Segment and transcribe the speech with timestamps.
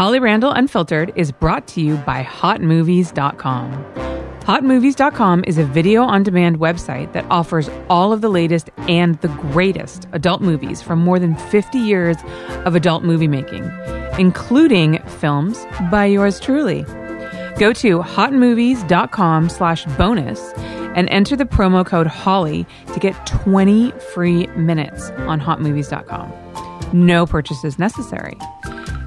[0.00, 3.70] Holly Randall Unfiltered is brought to you by HotMovies.com.
[4.44, 9.28] HotMovies.com is a video on demand website that offers all of the latest and the
[9.28, 12.16] greatest adult movies from more than 50 years
[12.64, 13.70] of adult movie making,
[14.18, 16.84] including films by yours truly.
[17.58, 20.40] Go to hotmovies.com slash bonus
[20.96, 26.32] and enter the promo code HOLLY to get 20 free minutes on hotmovies.com.
[26.94, 28.38] No purchases necessary.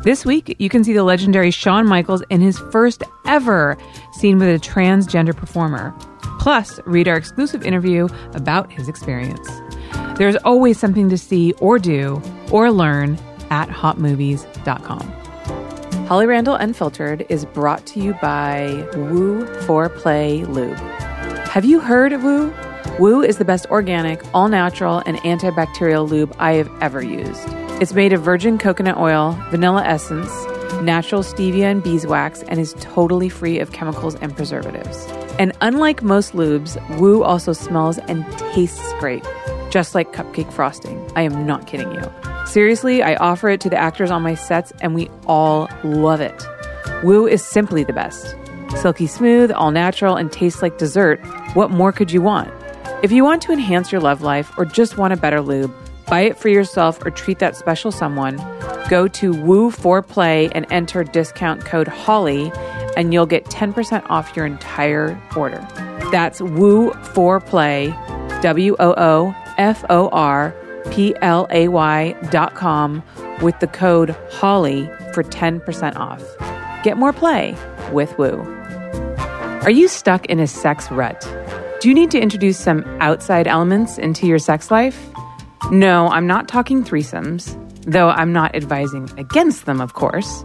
[0.04, 3.78] This week, you can see the legendary Sean Michaels in his first ever
[4.12, 5.96] scene with a transgender performer.
[6.40, 9.48] Plus, read our exclusive interview about his experience.
[10.18, 12.22] There's always something to see or do
[12.52, 13.18] or learn
[13.50, 15.00] at hotmovies.com.
[16.06, 20.78] Holly Randall Unfiltered is brought to you by Woo for Play Lube.
[21.48, 22.54] Have you heard of Woo?
[23.00, 27.48] Woo is the best organic, all natural, and antibacterial lube I have ever used.
[27.84, 30.32] It's made of virgin coconut oil, vanilla essence,
[30.82, 35.06] natural stevia and beeswax, and is totally free of chemicals and preservatives.
[35.38, 39.28] And unlike most lubes, Woo also smells and tastes great,
[39.70, 41.12] just like cupcake frosting.
[41.18, 42.10] I am not kidding you.
[42.46, 46.42] Seriously, I offer it to the actors on my sets, and we all love it.
[47.04, 48.34] Woo is simply the best.
[48.78, 51.20] Silky smooth, all natural, and tastes like dessert.
[51.54, 52.50] What more could you want?
[53.04, 55.76] If you want to enhance your love life or just want a better lube,
[56.08, 58.38] buy it for yourself or treat that special someone,
[58.90, 62.52] go to Woo for Play and enter discount code HOLLY
[62.96, 65.66] and you'll get 10% off your entire order.
[66.12, 67.94] That's Woo for Play,
[68.42, 70.54] W O O F O R
[70.92, 73.02] P L A Y dot com
[73.42, 76.24] with the code HOLLY for 10% off.
[76.84, 77.56] Get more play
[77.92, 78.42] with Woo.
[79.64, 81.22] Are you stuck in a sex rut?
[81.80, 85.13] Do you need to introduce some outside elements into your sex life?
[85.72, 90.44] No, I'm not talking threesomes, though I'm not advising against them, of course.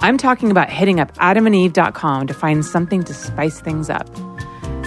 [0.00, 4.08] I'm talking about hitting up adamandeve.com to find something to spice things up.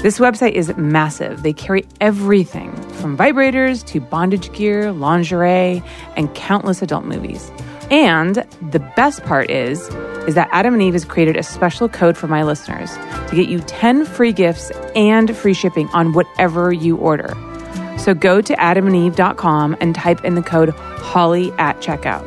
[0.02, 1.44] This website is massive.
[1.44, 5.82] They carry everything from vibrators to bondage gear, lingerie,
[6.18, 7.52] and countless adult movies.
[7.90, 9.88] And the best part is
[10.28, 12.92] is that Adam and Eve has created a special code for my listeners
[13.30, 17.34] to get you 10 free gifts and free shipping on whatever you order.
[18.04, 22.26] So go to adamandeve.com and type in the code HOLLY at checkout.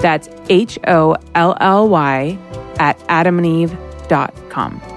[0.00, 2.38] That's H O L L Y
[2.78, 4.89] at adamandeve.com.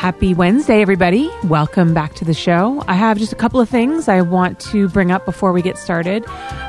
[0.00, 1.30] Happy Wednesday, everybody.
[1.44, 2.82] Welcome back to the show.
[2.88, 5.76] I have just a couple of things I want to bring up before we get
[5.76, 6.24] started.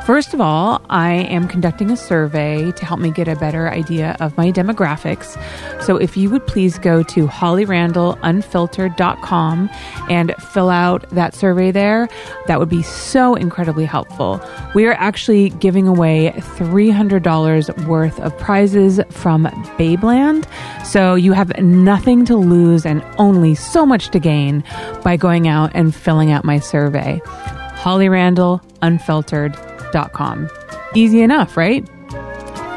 [0.05, 4.17] First of all, I am conducting a survey to help me get a better idea
[4.19, 5.41] of my demographics.
[5.81, 9.69] So if you would please go to hollyrandallunfiltered.com
[10.09, 12.09] and fill out that survey there,
[12.47, 14.41] that would be so incredibly helpful.
[14.75, 19.45] We are actually giving away $300 worth of prizes from
[19.77, 20.45] Babeland.
[20.85, 24.63] So you have nothing to lose and only so much to gain
[25.03, 27.21] by going out and filling out my survey.
[27.75, 30.49] Holly Randall Unfiltered.com.
[30.95, 31.87] Easy enough, right?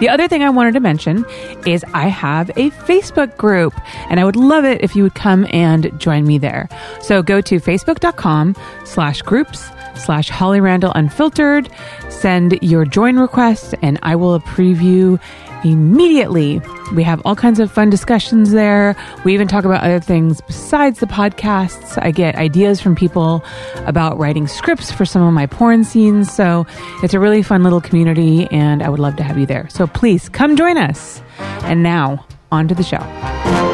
[0.01, 1.25] The other thing I wanted to mention
[1.67, 3.73] is I have a Facebook group
[4.11, 6.69] and I would love it if you would come and join me there.
[7.01, 11.71] So go to facebook.com slash groups slash Holly Randall Unfiltered,
[12.11, 14.35] send your join request and I will
[14.83, 15.19] you
[15.65, 16.61] immediately.
[16.95, 18.95] We have all kinds of fun discussions there.
[19.25, 21.99] We even talk about other things besides the podcasts.
[22.03, 23.45] I get ideas from people
[23.87, 26.33] about writing scripts for some of my porn scenes.
[26.33, 26.67] So
[27.03, 29.69] it's a really fun little community, and I would love to have you there.
[29.71, 31.23] So please come join us.
[31.65, 33.74] And now, on to the show.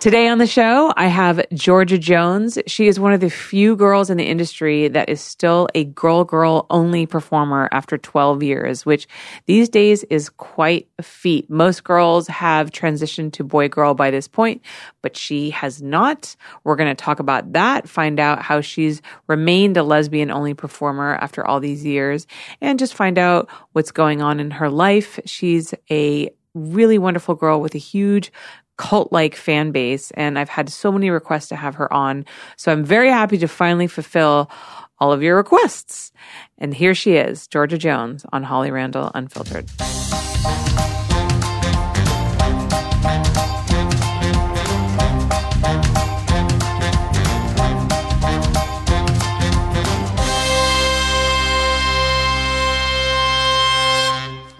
[0.00, 2.58] Today on the show, I have Georgia Jones.
[2.66, 6.24] She is one of the few girls in the industry that is still a girl
[6.24, 9.06] girl only performer after 12 years, which
[9.44, 11.50] these days is quite a feat.
[11.50, 14.62] Most girls have transitioned to boy girl by this point,
[15.02, 16.34] but she has not.
[16.64, 21.16] We're going to talk about that, find out how she's remained a lesbian only performer
[21.16, 22.26] after all these years,
[22.62, 25.20] and just find out what's going on in her life.
[25.26, 28.32] She's a really wonderful girl with a huge
[28.80, 30.10] cult like fan base.
[30.12, 32.24] And I've had so many requests to have her on.
[32.56, 34.50] So I'm very happy to finally fulfill
[34.98, 36.12] all of your requests.
[36.56, 39.68] And here she is, Georgia Jones on Holly Randall Unfiltered.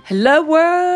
[0.05, 0.89] Hello, world.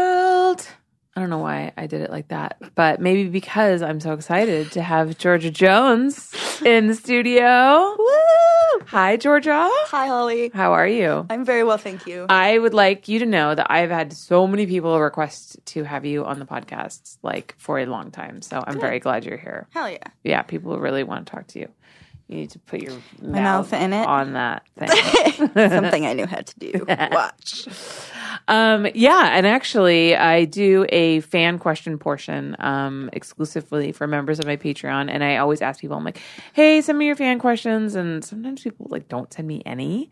[1.24, 4.70] I don't know why I did it like that, but maybe because I'm so excited
[4.72, 6.30] to have Georgia Jones
[6.62, 7.96] in the studio.
[7.98, 8.86] Woo!
[8.88, 9.66] Hi, Georgia.
[9.70, 10.50] Hi, Holly.
[10.52, 11.24] How are you?
[11.30, 12.26] I'm very well, thank you.
[12.28, 16.04] I would like you to know that I've had so many people request to have
[16.04, 18.42] you on the podcast like for a long time.
[18.42, 19.66] So I'm very glad you're here.
[19.70, 20.04] Hell yeah.
[20.24, 21.68] Yeah, people really want to talk to you.
[22.28, 22.92] You need to put your
[23.22, 24.06] mouth, mouth in it?
[24.06, 25.48] on that thing.
[25.70, 26.84] Something I knew how to do.
[26.88, 27.66] Watch.
[28.48, 34.46] Um, yeah, and actually, I do a fan question portion um, exclusively for members of
[34.46, 36.20] my Patreon, and I always ask people, I'm like,
[36.52, 40.10] "Hey, send me your fan questions," and sometimes people like don't send me any.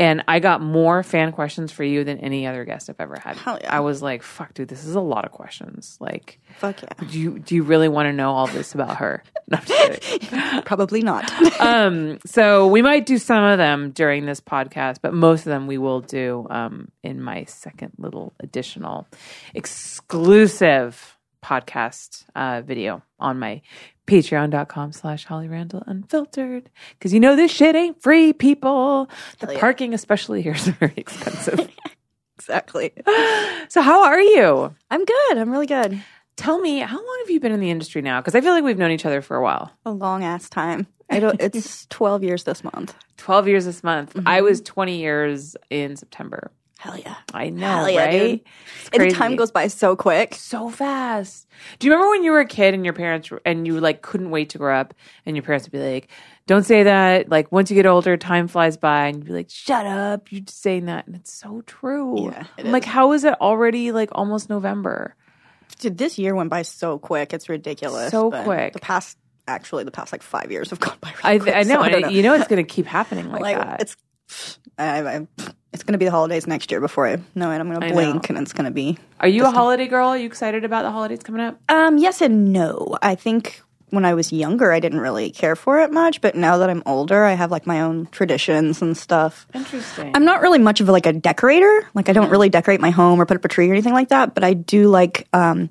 [0.00, 3.36] And I got more fan questions for you than any other guest I've ever had.
[3.36, 3.76] Hell yeah.
[3.76, 6.88] I was like, "Fuck, dude, this is a lot of questions." Like, Fuck yeah.
[7.06, 9.22] do you do you really want to know all this about her?
[9.50, 9.58] No.
[10.64, 11.28] Probably not.
[11.60, 15.66] um, so we might do some of them during this podcast, but most of them
[15.66, 19.08] we will do um, in my second little additional
[19.52, 23.60] exclusive podcast uh, video on my
[24.10, 26.68] patreon.com slash holly randall unfiltered
[26.98, 29.08] because you know this shit ain't free people
[29.38, 29.60] the yeah.
[29.60, 31.60] parking especially here is very expensive
[32.36, 32.92] exactly.
[33.68, 35.38] so how are you I'm good.
[35.38, 36.02] I'm really good.
[36.36, 38.64] tell me how long have you been in the industry now because i feel like
[38.64, 40.86] we've known each other for a while A long ass time.
[41.12, 41.40] I don't.
[41.40, 42.94] It's 12 years this month.
[43.16, 44.26] 12 years this month Mm-hmm.
[44.26, 47.16] i was 20 years in september Hell yeah.
[47.34, 48.44] I know, Hell yeah, right?
[48.90, 49.02] dude.
[49.02, 50.34] And time goes by so quick.
[50.34, 51.46] so fast.
[51.78, 54.30] Do you remember when you were a kid and your parents and you like couldn't
[54.30, 54.94] wait to grow up
[55.26, 56.08] and your parents would be like,
[56.46, 59.50] "Don't say that." Like once you get older, time flies by, and you'd be like,
[59.50, 60.32] "Shut up!
[60.32, 62.30] You're just saying that," and it's so true.
[62.30, 65.14] Yeah, it like, how is it already like almost November?
[65.80, 67.34] Dude, this year went by so quick.
[67.34, 68.10] It's ridiculous.
[68.10, 68.72] So quick.
[68.72, 71.12] The past, actually, the past like five years have gone by.
[71.22, 73.30] I, Really quick, I know, so I and you know it's going to keep happening
[73.30, 73.82] like, like that.
[73.82, 73.96] it's.
[74.78, 75.26] I, I,
[75.72, 77.56] it's going to be the holidays next year before I know it.
[77.58, 80.08] I'm going to blink, and it's going to be Are you a holiday girl?
[80.08, 81.58] Are you excited about the holidays coming up?
[81.68, 82.96] Um, yes and no.
[83.02, 86.58] I think when I was younger, I didn't really care for it much, but now
[86.58, 89.46] that I'm older, I have like my own traditions and stuff.
[89.52, 90.12] Interesting.
[90.14, 91.88] I'm not really much of like a decorator.
[91.94, 94.08] Like I don't really decorate my home or put up a tree or anything like
[94.10, 95.70] that, but I do like um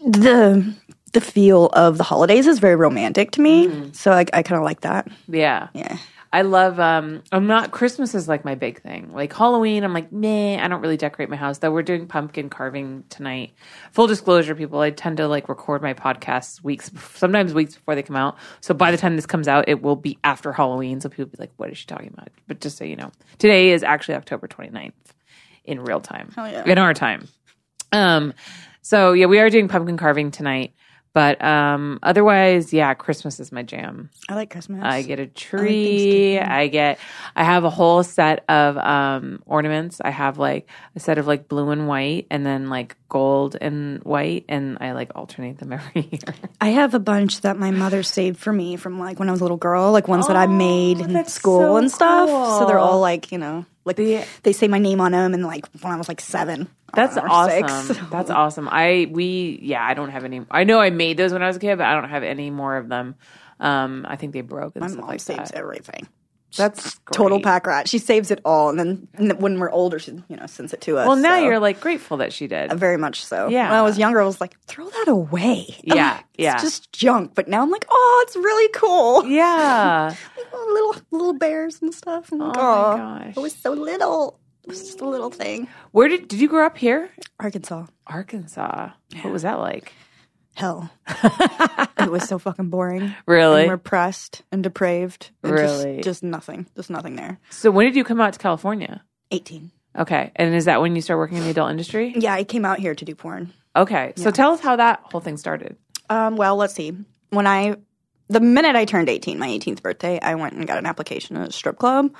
[0.00, 0.74] the
[1.12, 3.90] the feel of the holidays is very romantic to me.
[3.92, 5.08] So I, I kind of like that.
[5.28, 5.68] yeah.
[5.74, 5.96] Yeah.
[6.32, 9.12] I love um I'm not Christmas is like my big thing.
[9.12, 11.58] Like Halloween, I'm like, nah, I don't really decorate my house.
[11.58, 13.52] Though we're doing pumpkin carving tonight.
[13.92, 18.04] Full disclosure, people, I tend to like record my podcasts weeks sometimes weeks before they
[18.04, 18.36] come out.
[18.60, 21.00] So by the time this comes out, it will be after Halloween.
[21.00, 22.28] So people be like, What is she talking about?
[22.46, 24.92] But just so you know, today is actually October 29th
[25.64, 26.30] in real time.
[26.36, 26.64] Hell yeah.
[26.64, 27.26] In our time.
[27.90, 28.34] Um
[28.82, 30.74] so yeah, we are doing pumpkin carving tonight.
[31.12, 34.10] But um otherwise, yeah, Christmas is my jam.
[34.28, 34.80] I like Christmas.
[34.84, 36.38] I get a tree.
[36.38, 36.98] I get.
[37.34, 40.00] I have a whole set of um, ornaments.
[40.04, 44.02] I have like a set of like blue and white, and then like gold and
[44.04, 46.34] white, and I like alternate them every year.
[46.60, 49.40] I have a bunch that my mother saved for me from like when I was
[49.40, 52.28] a little girl, like ones that I made in school so and stuff.
[52.28, 55.44] So they're all like, you know, like The- they say my name on them and
[55.44, 56.68] like when I was like seven.
[56.94, 57.68] That's awesome.
[57.94, 58.00] six.
[58.10, 58.68] That's awesome.
[58.70, 59.84] I we yeah.
[59.84, 60.42] I don't have any.
[60.50, 62.50] I know I made those when I was a kid, but I don't have any
[62.50, 63.14] more of them.
[63.58, 65.54] Um, I think they broke and My stuff mom like saves that.
[65.58, 66.08] everything.
[66.56, 67.86] That's Total pack rat.
[67.88, 70.72] She saves it all, and then and then when we're older, she you know sends
[70.72, 71.06] it to us.
[71.06, 72.72] Well, now so- you're like grateful that she did.
[72.72, 73.46] very much so.
[73.46, 73.68] Yeah.
[73.70, 75.76] When I was younger, I was like, throw that away.
[75.84, 76.58] Yeah, it's yeah.
[76.58, 77.36] just junk.
[77.36, 79.24] But now I'm like, oh, it's really cool.
[79.30, 80.14] Yeah.
[80.52, 82.32] Oh, little little bears and stuff.
[82.32, 83.36] I'm like, Oh my "Aw, gosh.
[83.36, 84.40] It was so little.
[84.70, 85.68] Was just a little thing.
[85.92, 87.10] Where did did you grow up here?
[87.38, 87.86] Arkansas.
[88.06, 88.90] Arkansas.
[89.22, 89.92] What was that like?
[90.54, 90.90] hell.
[91.98, 93.14] it was so fucking boring.
[93.26, 93.62] Really?
[93.62, 95.30] And repressed and depraved.
[95.42, 96.00] and just- Really?
[96.02, 96.66] Just, nothing.
[96.76, 97.38] Just nothing there.
[97.50, 99.02] So when did you come out to California?
[99.30, 99.70] 18.
[99.98, 100.32] Okay.
[100.36, 102.12] And is that when you start working in the adult industry?
[102.16, 103.52] Yeah, I came out here to do porn.
[103.74, 104.12] Okay.
[104.16, 105.76] So tell us how that whole thing started.
[106.10, 106.92] Um, well, let's see.
[107.30, 107.76] When I,
[108.30, 111.48] the minute I turned 18, my 18th birthday, I went and got an application at
[111.48, 112.14] a strip club.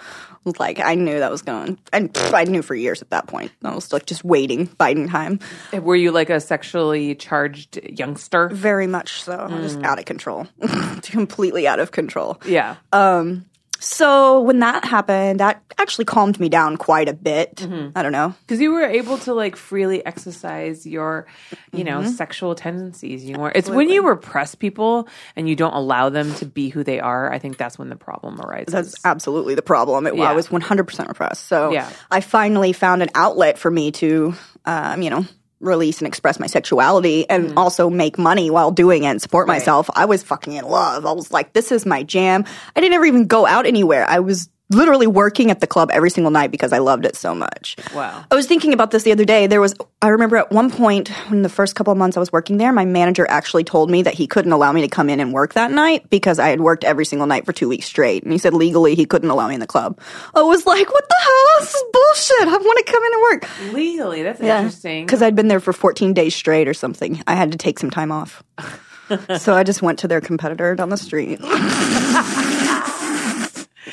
[0.59, 3.53] Like, I knew that was going, and pff, I knew for years at that point.
[3.63, 5.39] I was like just waiting, biding time.
[5.73, 8.49] Were you like a sexually charged youngster?
[8.49, 9.39] Very much so.
[9.39, 9.85] I'm just mm.
[9.85, 10.49] out of control.
[11.03, 12.41] Completely out of control.
[12.45, 12.77] Yeah.
[12.93, 13.45] Um,
[13.83, 17.67] So when that happened, that actually calmed me down quite a bit.
[17.97, 18.35] I don't know.
[18.47, 21.27] Because you were able to like freely exercise your,
[21.73, 22.11] you know, Mm-hmm.
[22.11, 23.25] sexual tendencies.
[23.25, 23.51] You were.
[23.55, 27.33] It's when you repress people and you don't allow them to be who they are.
[27.33, 28.73] I think that's when the problem arises.
[28.73, 30.07] That's absolutely the problem.
[30.07, 30.31] It, Yeah.
[30.31, 31.47] I was 100% repressed.
[31.47, 31.91] So Yeah.
[32.11, 34.35] I finally found an outlet for me to,
[34.67, 35.25] um, you know,
[35.61, 37.59] release and express my sexuality and mm-hmm.
[37.59, 39.91] also make money while doing it and support myself.
[39.95, 41.07] I was fucking in love.
[41.07, 42.45] I was like, this is my jam.
[42.75, 44.07] I didn't ever even go out anywhere.
[44.09, 47.35] I was literally working at the club every single night because I loved it so
[47.35, 47.77] much.
[47.95, 48.25] Wow.
[48.31, 49.47] I was thinking about this the other day.
[49.47, 52.33] There was, I remember at one point in the first couple of months I was
[52.33, 55.21] working there, my manager actually told me that he couldn't allow me to come in
[55.21, 58.23] and work that night because I had worked every single night for two weeks straight.
[58.23, 59.99] And he said legally he couldn't allow me in the club.
[60.35, 61.61] I was like, what the hell?
[61.61, 62.49] This is bullshit.
[62.49, 63.75] I want to come in and work.
[63.75, 65.05] Legally, that's interesting.
[65.05, 67.23] Because I'd been there for 14 days straight or something.
[67.27, 68.43] I had to take some time off.
[69.39, 71.41] so I just went to their competitor down the street.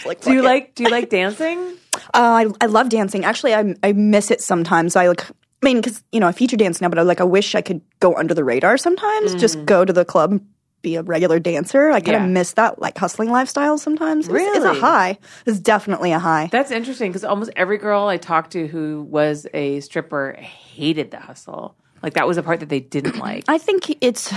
[0.05, 1.73] Like, do you like do you like dancing?
[2.13, 3.25] Uh, I I love dancing.
[3.25, 4.95] Actually, I I miss it sometimes.
[4.95, 5.23] I like.
[5.29, 7.61] I mean, because you know I feature dance now, but I like I wish I
[7.61, 9.33] could go under the radar sometimes.
[9.33, 10.39] Just go to the club,
[10.83, 11.89] be a regular dancer.
[11.89, 12.27] I kind of Yeah.
[12.27, 14.27] miss that like hustling lifestyle sometimes.
[14.27, 15.17] It's, it's a high.
[15.47, 16.49] It's definitely a high.
[16.51, 21.19] That's interesting because almost every girl I talked to who was a stripper hated the
[21.19, 21.75] hustle.
[22.03, 23.43] Like that was the part that they didn't like.
[23.47, 24.33] I think it's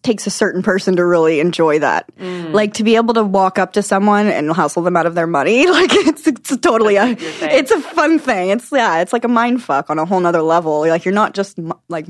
[0.00, 2.10] takes a certain person to really enjoy that.
[2.18, 2.52] Mm.
[2.52, 5.26] Like to be able to walk up to someone and hustle them out of their
[5.26, 5.66] money.
[5.70, 8.50] Like it's it's totally a it's a fun thing.
[8.50, 10.80] It's yeah, it's like a mind fuck on a whole nother level.
[10.80, 12.06] Like you're not just like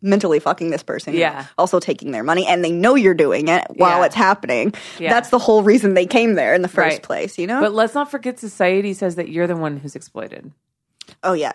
[0.00, 1.14] mentally fucking this person.
[1.14, 1.44] Yeah.
[1.58, 4.06] also taking their money and they know you're doing it while Yeah.
[4.06, 4.72] it's happening.
[4.98, 5.10] Yeah.
[5.12, 7.02] That's the whole reason they came there in the first Right.
[7.02, 7.60] place, you know?
[7.60, 10.50] But let's not forget society says that you're the one who's exploited.
[11.22, 11.52] oh yeah.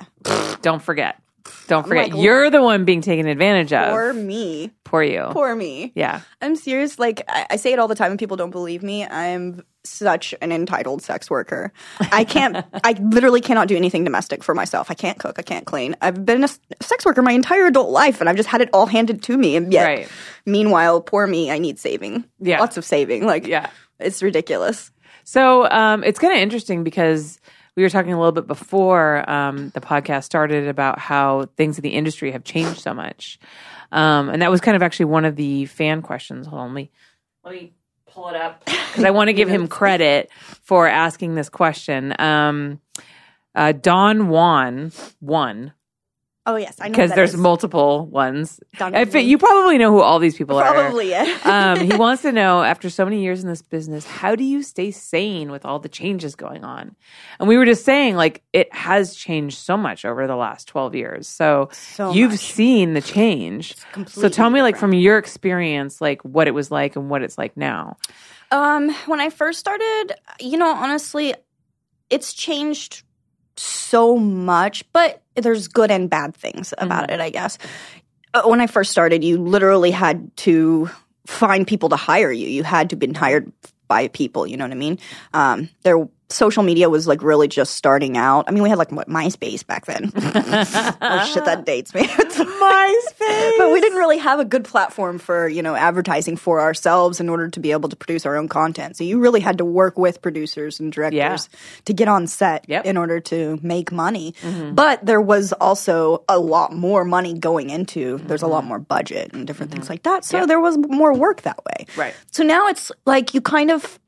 [0.62, 1.20] Don't forget.
[1.68, 2.12] Don't forget.
[2.12, 3.90] like, you're the one being taken advantage of.
[3.90, 4.72] Poor me.
[4.84, 5.28] Poor you.
[5.32, 5.92] Poor me.
[5.96, 6.22] yeah.
[6.42, 6.98] I'm serious.
[7.00, 9.06] Like I, I say it all the time, and people don't believe me.
[9.06, 11.72] I'm such an entitled sex worker.
[12.12, 12.66] I can't.
[12.84, 14.90] I literally cannot do anything domestic for myself.
[14.92, 15.38] I can't cook.
[15.40, 15.96] I can't clean.
[16.02, 16.48] I've been a
[16.82, 19.56] sex worker my entire adult life, and I've just had it all handed to me.
[19.56, 20.10] And yet, Right.
[20.46, 22.26] meanwhile, poor me, I need saving.
[22.40, 22.60] Yeah.
[22.60, 23.26] lots of saving.
[23.26, 23.70] Like, Yeah.
[24.00, 24.92] it's ridiculous.
[25.24, 27.39] So um, it's kind of interesting because
[27.80, 31.82] we were talking a little bit before um, the podcast started about how things in
[31.82, 33.40] the industry have changed so much,
[33.94, 36.46] um, and that was kind of actually one of the fan questions.
[36.46, 36.92] Hold on, let me
[37.46, 37.74] let me
[38.06, 40.30] pull it up because I want to give him credit
[40.62, 42.14] for asking this question.
[42.20, 42.82] Um,
[43.56, 45.72] uh, Don Juan won
[46.52, 47.40] Oh yes, I know because there's is.
[47.40, 48.60] multiple ones.
[48.78, 49.26] Don If Juan.
[49.26, 50.74] you probably know who all these people are.
[50.74, 51.38] probably yeah.
[51.44, 54.64] um, he wants to know after so many years in this business, how do you
[54.64, 56.96] stay sane with all the changes going on?
[57.40, 60.96] And we were just saying, like, it has changed so much over the last 12
[60.96, 61.28] years.
[61.28, 62.40] So, So you've much.
[62.40, 63.76] seen the change.
[64.08, 64.94] So tell me, like, different.
[64.94, 67.98] from your experience, like, what it was like and what it's like now.
[68.52, 71.36] Um, when I first started, you know, honestly,
[72.10, 73.04] it's changed
[73.60, 77.58] so much, but there's good and bad things about it, I guess.
[78.34, 80.90] Uh, when I first started, you literally had to
[81.26, 82.48] find people to hire you.
[82.48, 83.52] You had to been hired
[83.88, 85.00] by people, you know what I mean?
[85.34, 88.46] Um, there social media was like really just starting out.
[88.48, 90.12] I mean, we had like what MySpace back then.
[90.16, 92.02] oh shit, that dates me.
[92.04, 93.58] It's MySpace.
[93.58, 97.30] but we didn't really have a good platform for you know advertising for ourselves in
[97.30, 99.98] order to be able to produce our own content so you really had to work
[99.98, 101.50] with producers and directors
[101.86, 102.86] to get on set Yep.
[102.86, 104.76] in order to make money mm-hmm.
[104.76, 108.70] but there was also a lot more money going into there's a lot mm-hmm.
[108.70, 109.94] more budget and different things mm-hmm.
[109.94, 110.48] like that so Yep.
[110.48, 112.14] there was more work that way Right.
[112.32, 114.00] so now it's like you kind of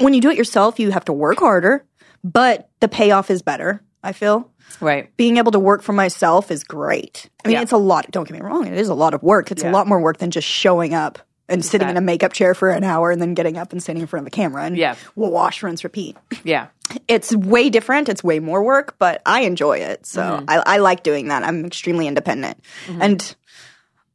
[0.00, 1.84] when you do it yourself you have to work harder
[2.24, 5.14] but the payoff is better i feel Right.
[5.16, 7.28] being able to work for myself is great.
[7.44, 7.62] I mean, Yeah.
[7.62, 8.08] it's a lot.
[8.12, 9.50] Don't get me wrong; it is a lot of work.
[9.50, 9.70] It's Yeah.
[9.70, 12.70] a lot more work than just showing up and sitting in a makeup chair for
[12.70, 14.94] an hour and then getting up and sitting in front of the camera and Yeah.
[15.16, 16.16] we'll wash, rinse, repeat.
[16.44, 16.68] Yeah.
[17.08, 18.08] It's way different.
[18.08, 20.06] It's way more work, but I enjoy it.
[20.06, 20.44] So Mm-hmm.
[20.48, 21.42] I, I like doing that.
[21.42, 22.56] I'm extremely independent,
[23.00, 23.34] and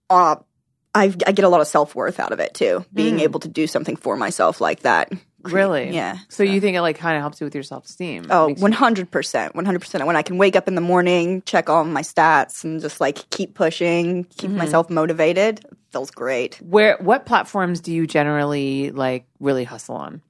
[0.10, 0.38] uh,
[0.94, 2.86] I I get a lot of self worth out of it too.
[2.94, 5.12] Being able to do something for myself like that.
[5.52, 5.92] Really?
[5.92, 6.18] Yeah.
[6.30, 8.28] So, you think it, like, kind of helps you with your self esteem?
[8.30, 9.54] Oh, 100%.
[9.54, 10.06] 100%.
[10.06, 13.30] When I can wake up in the morning, check all my stats, and just like
[13.30, 14.58] keep pushing, keep Mm-hmm.
[14.60, 16.56] myself motivated, feels great.
[16.62, 20.22] Where, what platforms do you generally, like, really hustle on?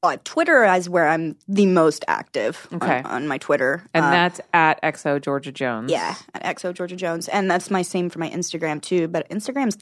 [0.00, 2.98] Uh, Twitter is where I'm the most active Okay.
[2.98, 3.82] on, on my Twitter.
[3.92, 5.90] And Uh, that's at XO Georgia Jones.
[5.90, 7.26] yeah, at XO Georgia Jones.
[7.26, 9.76] And that's my same for my Instagram too, but Instagram's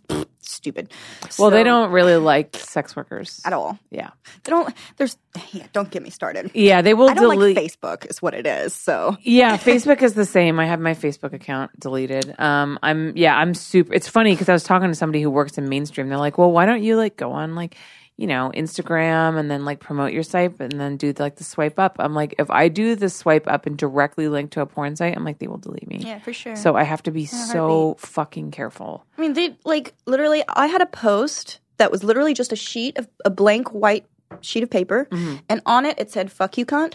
[0.47, 0.93] stupid.
[1.39, 3.79] Well, they don't really like sex workers At all.
[3.91, 4.11] Yeah.
[4.45, 5.17] They don't, there's,
[5.53, 6.51] yeah, don't get me started.
[6.55, 7.57] Yeah, they will I don't delete.
[7.57, 8.75] like Facebook, is what it is.
[8.75, 10.59] So yeah, Facebook is the same.
[10.59, 12.35] I have my Facebook account deleted.
[12.39, 13.93] Um, I'm yeah, I'm super.
[13.93, 16.09] It's funny because I was talking to somebody who works in mainstream.
[16.09, 17.77] They're like, "Well, why don't you like go on like,
[18.17, 21.79] you know, Instagram and then like promote your site and then do like the swipe
[21.79, 24.97] up?" I'm like, if I do the swipe up and directly link to a porn
[24.97, 25.99] site, I'm like, they will delete me.
[25.99, 26.57] Yeah, for sure.
[26.57, 29.05] So I have to be so fucking careful.
[29.17, 30.43] I mean, they like literally.
[30.49, 34.07] I had a post that was literally just a sheet of a blank white
[34.41, 35.37] sheet of paper, Mm-hmm.
[35.49, 36.95] and on it it said "fuck you, cunt,"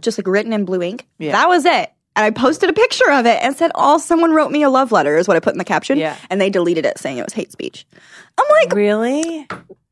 [0.00, 1.06] just like written in blue ink.
[1.18, 1.32] Yeah.
[1.32, 1.92] That was it.
[2.16, 4.90] And I posted a picture of it and said, "Oh, someone wrote me a love
[4.90, 5.98] letter," is what I put in the caption.
[5.98, 6.16] Yeah.
[6.30, 7.86] And they deleted it, saying it was hate speech.
[8.38, 9.46] I'm like, Really?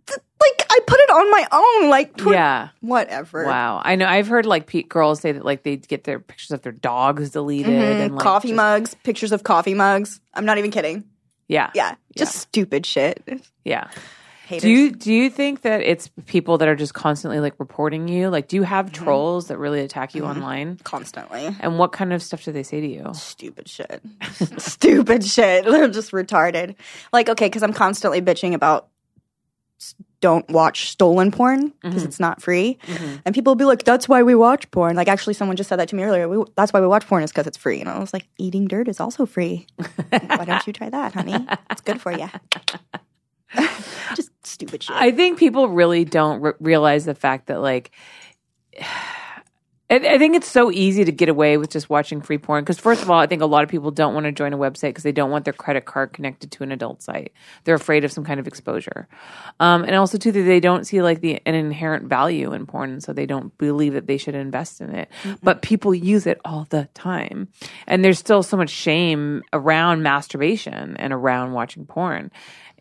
[0.09, 1.91] Like I put it on my own.
[1.91, 2.69] Like tw- Yeah.
[2.81, 3.45] whatever.
[3.45, 3.81] Wow.
[3.85, 6.63] I know I've heard like pe- girls say that like they get their pictures of
[6.63, 10.21] their dogs deleted and like, coffee just- mugs, pictures of coffee mugs.
[10.35, 11.05] I'm not even kidding.
[11.49, 11.71] Yeah.
[11.75, 13.23] Yeah, just stupid shit.
[13.65, 13.89] Yeah.
[14.47, 14.63] Haters.
[14.63, 18.29] Do you do you think that it's people that are just constantly like reporting you?
[18.29, 19.05] Like do you have Mm-hmm.
[19.05, 20.77] trolls that really attack you online?
[20.85, 21.49] constantly?
[21.61, 23.09] And what kind of stuff do they say to you?
[23.15, 24.03] Stupid shit.
[24.59, 25.65] stupid shit.
[25.69, 26.77] They're just retarded.
[27.13, 28.89] Like okay, because I'm constantly bitching about
[30.21, 32.09] don't watch stolen porn because Mm-hmm.
[32.09, 32.79] it's not free,
[33.25, 35.79] and people will be like, "That's why we watch porn." Like actually, someone just said
[35.79, 36.29] that to me earlier.
[36.29, 38.67] We, that's why we watch porn is because it's free, and I was like, "Eating
[38.67, 39.67] dirt is also free.
[40.09, 41.47] why don't you try that, honey?
[41.71, 42.29] It's good for you."
[44.17, 44.97] just stupid shit.
[44.97, 47.91] I think people really don't re- realize the fact that like
[49.89, 52.79] I, I think it's so easy to get away with just watching free porn because
[52.79, 54.91] first of all, I think a lot of people don't want to join a website
[54.91, 57.33] because they don't want their credit card connected to an adult site.
[57.65, 59.09] They're afraid of some kind of exposure,
[59.61, 62.91] um, and also too that they don't see like the an inherent value in porn,
[62.91, 65.09] and so they don't believe that they should invest in it.
[65.43, 67.49] But people use it all the time,
[67.87, 72.33] and there's still so much shame around masturbation and around watching porn,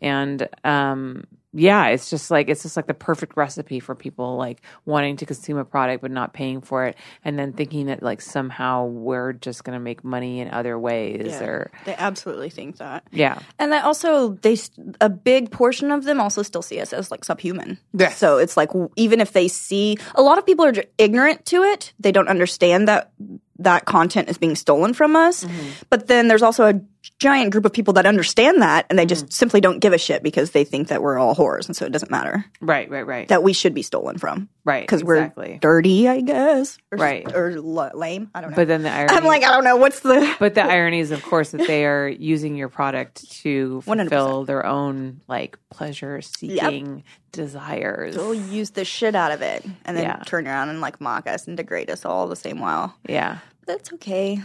[0.01, 1.25] and um,
[1.57, 5.25] yeah, it's just like it's just like the perfect recipe for people like wanting to
[5.25, 9.31] consume a product but not paying for it, and then thinking that like somehow we're
[9.33, 11.43] just going to make money in other ways Yeah.
[11.43, 13.03] or they absolutely think that.
[13.11, 13.39] yeah.
[13.57, 14.57] And then also, they
[14.99, 17.77] a big portion of them also still see us as like subhuman.
[17.93, 18.17] Yes.
[18.17, 21.63] So it's like even if they see a lot of people are j- ignorant to
[21.63, 23.11] it, they don't understand that
[23.59, 25.45] that content is being stolen from us.
[25.45, 25.69] Mm-hmm.
[25.89, 26.81] But then there's also a
[27.19, 29.31] giant group of people that understand that, and they just mm-hmm.
[29.31, 31.91] simply don't give a shit because they think that we're all whores, and so it
[31.91, 34.83] doesn't matter Right, right, right, that we should be stolen from right.
[34.83, 35.53] because exactly.
[35.53, 37.35] we're dirty, I guess, or, Right.
[37.35, 38.29] or l- lame.
[38.33, 38.55] I don't know.
[38.55, 41.11] But then the irony, I'm like, I don't know what's the but the irony is,
[41.11, 44.09] of course, that they are using your product to 100%.
[44.09, 48.15] fulfill their own like pleasure-seeking desires.
[48.15, 50.23] They'll use the shit out of it and then Yeah.
[50.25, 52.95] turn around and like mock us and degrade us all the same while.
[53.07, 53.39] Yeah.
[53.65, 54.41] That's okay.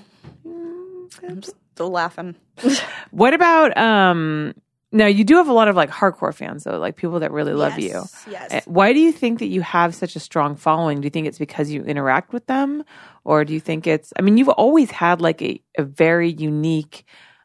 [0.47, 1.43] Mm, I'm
[1.81, 2.37] still laughing.
[3.11, 4.55] What about um?
[4.93, 7.55] Now you do have a lot of like hardcore fans though, like people that really
[7.55, 7.89] love you.
[7.89, 8.53] Yes, yes.
[8.53, 11.01] Uh, Why do you think that you have such a strong following?
[11.01, 12.85] Do you think it's because you interact with them,
[13.25, 14.13] or do you think it's?
[14.19, 17.05] I mean, you've always had like a, a very unique.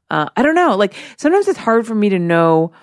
[0.10, 0.76] Uh, I don't know.
[0.76, 2.74] Like sometimes it's hard for me to know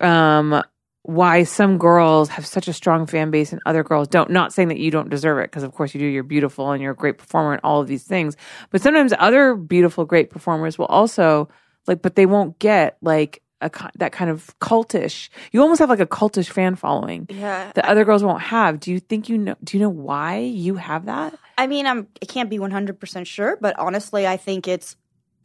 [0.00, 0.62] um,
[1.10, 4.30] why some girls have such a strong fan base and other girls don't.
[4.30, 6.06] Not saying that you don't deserve it, because of course you do.
[6.06, 8.36] You're beautiful and you're a great performer and all of these things.
[8.70, 11.48] But sometimes other beautiful, great performers will also
[11.86, 15.28] like, but they won't get like a that kind of cultish.
[15.52, 17.72] You almost have like a cultish fan following Yeah.
[17.74, 18.78] that other girls won't have.
[18.80, 19.56] Do you think you know?
[19.64, 21.36] Do you know why you have that?
[21.58, 24.96] I mean, I'm I can't be 100% sure, but honestly, I think it's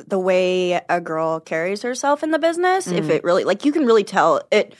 [0.07, 2.87] the way a girl carries herself in the business.
[2.87, 3.09] If mm.
[3.09, 4.75] it really like you can really tell it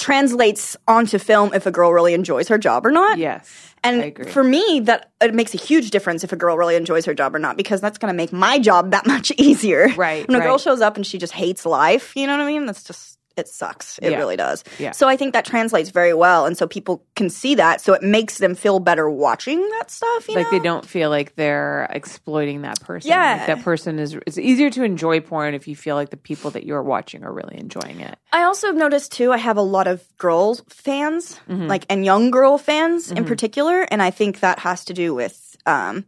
[0.00, 3.18] translates onto film if a girl really enjoys her job or not.
[3.18, 7.04] Yes, And for me, that it makes a huge difference if a girl really enjoys
[7.04, 9.88] her job or not, because that's going to make my job that much easier.
[9.96, 12.46] Right, When a girl shows up and she just hates life, you know what I
[12.46, 12.66] mean?
[12.66, 13.98] That's just it sucks.
[13.98, 14.18] It Yeah.
[14.18, 14.62] really does.
[14.78, 14.92] Yeah.
[14.92, 18.02] So I think that translates very well, and so people can see that, so it
[18.02, 20.28] makes them feel better watching that stuff.
[20.28, 20.50] You like know?
[20.58, 23.10] they don't feel like they're exploiting that person.
[23.10, 23.36] Yeah.
[23.38, 24.16] Like that person is.
[24.26, 27.32] It's easier to enjoy porn if you feel like the people that you're watching are
[27.32, 28.16] really enjoying it.
[28.32, 29.32] I also have noticed too.
[29.32, 31.66] I have a lot of girl fans, Mm-hmm.
[31.66, 35.56] like and young girl fans in particular, and I think that has to do with
[35.66, 36.04] um,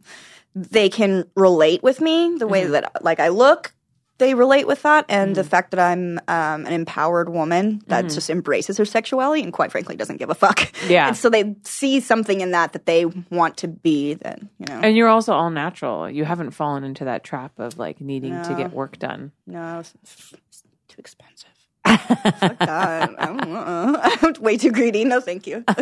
[0.55, 2.51] they can relate with me the Mm-hmm.
[2.51, 3.73] way that like I look.
[4.19, 8.29] They relate with that, and the fact that I'm um, an empowered woman that just
[8.29, 10.71] embraces her sexuality and, quite frankly, doesn't give a fuck.
[10.87, 11.07] Yeah.
[11.07, 14.13] and so they see something in that that they want to be.
[14.15, 16.09] That you know, And you're also all natural.
[16.09, 19.31] You haven't fallen into that trap of like needing to get work done.
[19.47, 21.49] no, it's, it's too expensive.
[21.85, 23.09] Fuck that.
[23.19, 23.99] I don't know.
[24.03, 25.03] I'm way too greedy.
[25.05, 25.63] No, thank you.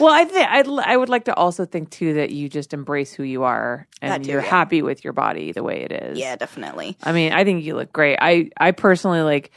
[0.00, 3.12] Well, I think I'd, I would like to also think too that you just embrace
[3.12, 4.48] who you are and too, you're yeah.
[4.48, 6.18] happy with your body the way it is.
[6.18, 6.96] yeah, definitely.
[7.02, 8.16] I mean, I think you look great.
[8.20, 9.50] I I personally like.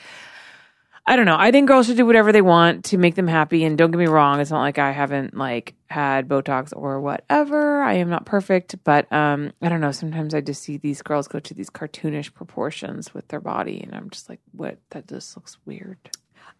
[1.11, 1.35] I don't know.
[1.37, 3.65] I think girls should do whatever they want to make them happy.
[3.65, 7.81] And don't get me wrong, it's not like I haven't like had Botox or whatever.
[7.81, 9.91] I am not perfect, but um, I don't know.
[9.91, 13.93] Sometimes I just see these girls go to these cartoonish proportions with their body, and
[13.93, 14.77] I'm just like, what?
[14.91, 15.97] That just looks weird.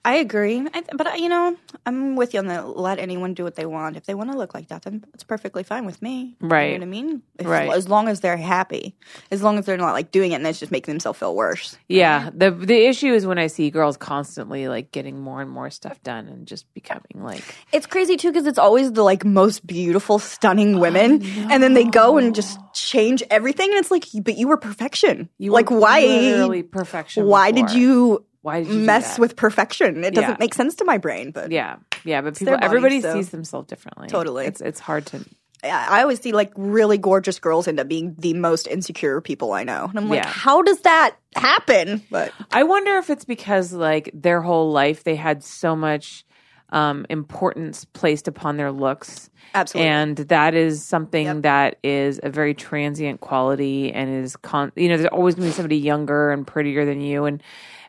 [0.03, 3.43] I agree, I, but uh, you know, I'm with you on the let anyone do
[3.43, 3.97] what they want.
[3.97, 6.35] If they want to look like that, then it's perfectly fine with me.
[6.41, 6.73] Right.
[6.73, 7.21] You know what I mean?
[7.37, 7.71] If- Right.
[7.71, 8.95] As long as they're happy,
[9.29, 11.77] as long as they're not like doing it and it's just making themselves feel worse.
[11.87, 12.31] Yeah.
[12.33, 16.01] the The issue is when I see girls constantly like getting more and more stuff
[16.01, 20.17] done and just becoming like It's crazy too because it's always the like most beautiful,
[20.17, 24.47] stunning women, and then they go and just change everything, and it's like, but you
[24.47, 25.29] were perfection.
[25.37, 26.63] you like were why?
[26.71, 27.25] perfection.
[27.27, 27.65] Why before.
[27.65, 30.03] why did you do mess with perfection.
[30.03, 30.37] It doesn't Yeah.
[30.39, 33.67] make sense to my brain, but Yeah, yeah, but people, body, everybody so- sees themselves
[33.67, 34.07] differently.
[34.07, 34.45] Totally.
[34.47, 35.23] it's it's hard to.
[35.63, 39.63] I always see like really gorgeous girls end up being the most insecure people I
[39.63, 39.85] know.
[39.87, 40.27] And I'm like, Yeah.
[40.27, 42.01] how does that happen?
[42.09, 46.25] But I wonder if it's because like their whole life they had so much
[46.73, 49.29] um, importance placed upon their looks.
[49.53, 49.89] Absolutely.
[49.89, 51.41] And that is something Yep.
[51.43, 55.53] that is a very transient quality and is con you know, there's always gonna be
[55.53, 57.43] somebody younger and prettier than you and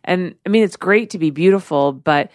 [0.04, 2.30] and I mean it's great to be beautiful, but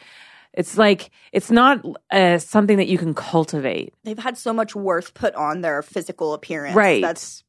[0.53, 3.93] it's like it's not uh, something that you can cultivate.
[4.03, 6.75] they've had so much worth put on their physical appearance.
[6.75, 7.01] Right.
[7.01, 7.43] That's,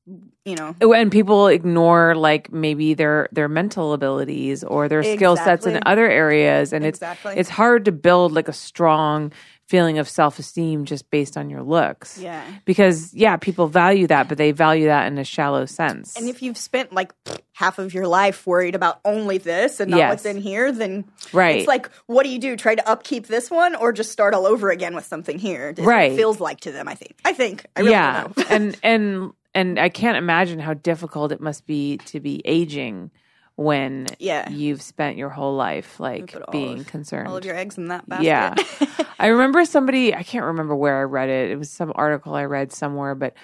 [0.44, 5.64] you know, and people ignore like maybe their their mental abilities or their skill sets
[5.66, 7.33] in other areas and Exactly.
[7.33, 9.33] it's it's hard to build like a strong
[9.68, 12.42] feeling of self-esteem just based on your looks yeah.
[12.64, 16.40] because yeah people value that but they value that in a shallow sense And if
[16.42, 17.12] you've spent like
[17.52, 20.11] half of your life worried about only this and not Yes.
[20.11, 21.57] what's in here, then Right.
[21.59, 22.57] it's like, what do you do?
[22.57, 25.74] Try to upkeep this one or just start all over again with something here?
[25.76, 26.12] what Right.
[26.12, 27.16] It feels like to them, I think.
[27.24, 27.66] I think.
[27.76, 28.44] I really yeah know.
[28.50, 33.11] and and and i can't imagine how difficult it must be to be aging
[33.59, 34.49] when Yeah.
[34.51, 38.09] you've spent your whole life like being of- concerned all of your eggs in that
[38.09, 38.25] basket.
[38.25, 38.55] Yeah.
[39.18, 41.51] I remember somebody, I can't remember where I read it.
[41.51, 43.35] It was some article I read somewhere, but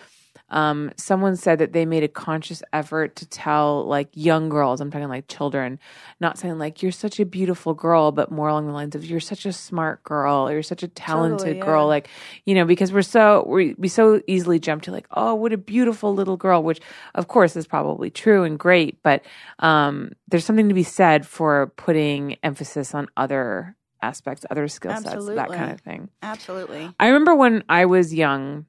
[0.49, 4.91] um, someone said that they made a conscious effort to tell like young girls, I'm
[4.91, 5.79] talking like children,
[6.21, 9.21] not saying like, you're such a beautiful girl, but more along the lines of, you're
[9.21, 11.65] such a smart girl, or you're such a talented Totally, yeah.
[11.65, 11.87] girl.
[11.87, 12.09] Like,
[12.45, 15.59] you know, because we're so, we, we so easily jump to like, oh, what a
[15.59, 16.81] beautiful little girl, which
[17.15, 19.25] of course is probably true and great, but
[19.59, 25.27] um, there's something to be said for putting emphasis on other aspects, other skill sets,
[25.27, 26.11] that kind of thing.
[26.23, 26.91] Absolutely.
[27.01, 28.67] I remember when I was young,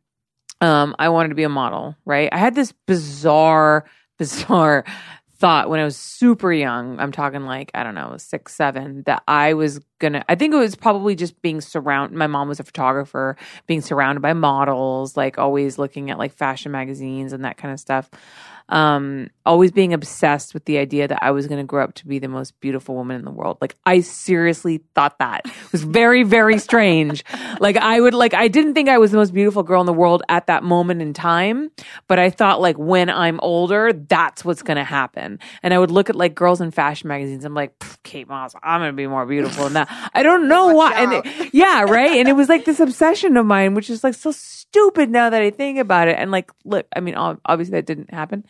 [0.65, 2.29] um, I wanted to be a model, right?
[2.31, 3.85] I had this bizarre,
[4.17, 4.85] bizarre
[5.37, 6.99] thought when I was super young.
[6.99, 10.57] I'm talking like, I don't know, six, seven, that I was gonna, I think it
[10.57, 12.17] was probably just being surrounded.
[12.17, 16.71] My mom was a photographer, being surrounded by models, like always looking at like fashion
[16.71, 18.09] magazines and that kind of stuff.
[18.67, 22.17] Um, always being obsessed with the idea that I was to grow up to be
[22.17, 23.59] the most beautiful woman in the world.
[23.61, 27.23] Like I seriously thought that it was very, very strange.
[27.59, 29.93] Like I would like, I didn't think I was the most beautiful girl in the
[29.93, 31.71] world at that moment in time,
[32.07, 35.39] but I thought like when I'm older, that's what's to happen.
[35.63, 37.45] And I would look at like girls in fashion magazines.
[37.45, 37.71] I'm like,
[38.03, 39.84] Kate Moss, I'm to be more beautiful than that.
[40.13, 40.93] I don't know why.
[41.01, 42.17] And it- yeah, right.
[42.17, 45.41] And it was like this obsession of mine, which is like so stupid now that
[45.41, 46.17] I think about it.
[46.17, 48.45] And like, look, I mean, obviously that didn't happen.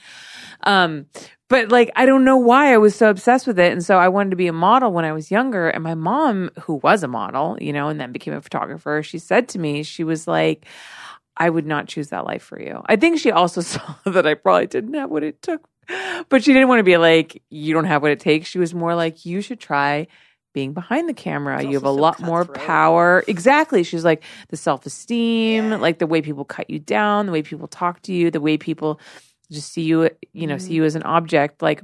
[0.63, 1.05] Um,
[1.47, 3.71] but like, I don't know why I was so obsessed with it.
[3.71, 5.69] And so I wanted to be a model when I was younger.
[5.69, 9.19] And my mom, who was a model, you know, and then became a photographer, she
[9.19, 10.65] said to me, she was like,
[11.37, 12.81] I would not choose that life for you.
[12.85, 15.67] I think she also saw that I probably didn't have what it took,
[16.29, 18.47] but she didn't want to be like, you don't have what it takes.
[18.47, 20.07] She was more like, you should try
[20.55, 21.61] being behind the camera.
[21.61, 23.23] You have a so lot more power.
[23.27, 23.83] Exactly.
[23.83, 25.77] She's like the self esteem, Yeah.
[25.77, 28.57] like the way people cut you down, the way people talk to you, the way
[28.57, 28.99] people
[29.51, 30.73] just see you, you know, see Mm-hmm.
[30.77, 31.61] you as an object.
[31.61, 31.83] Like,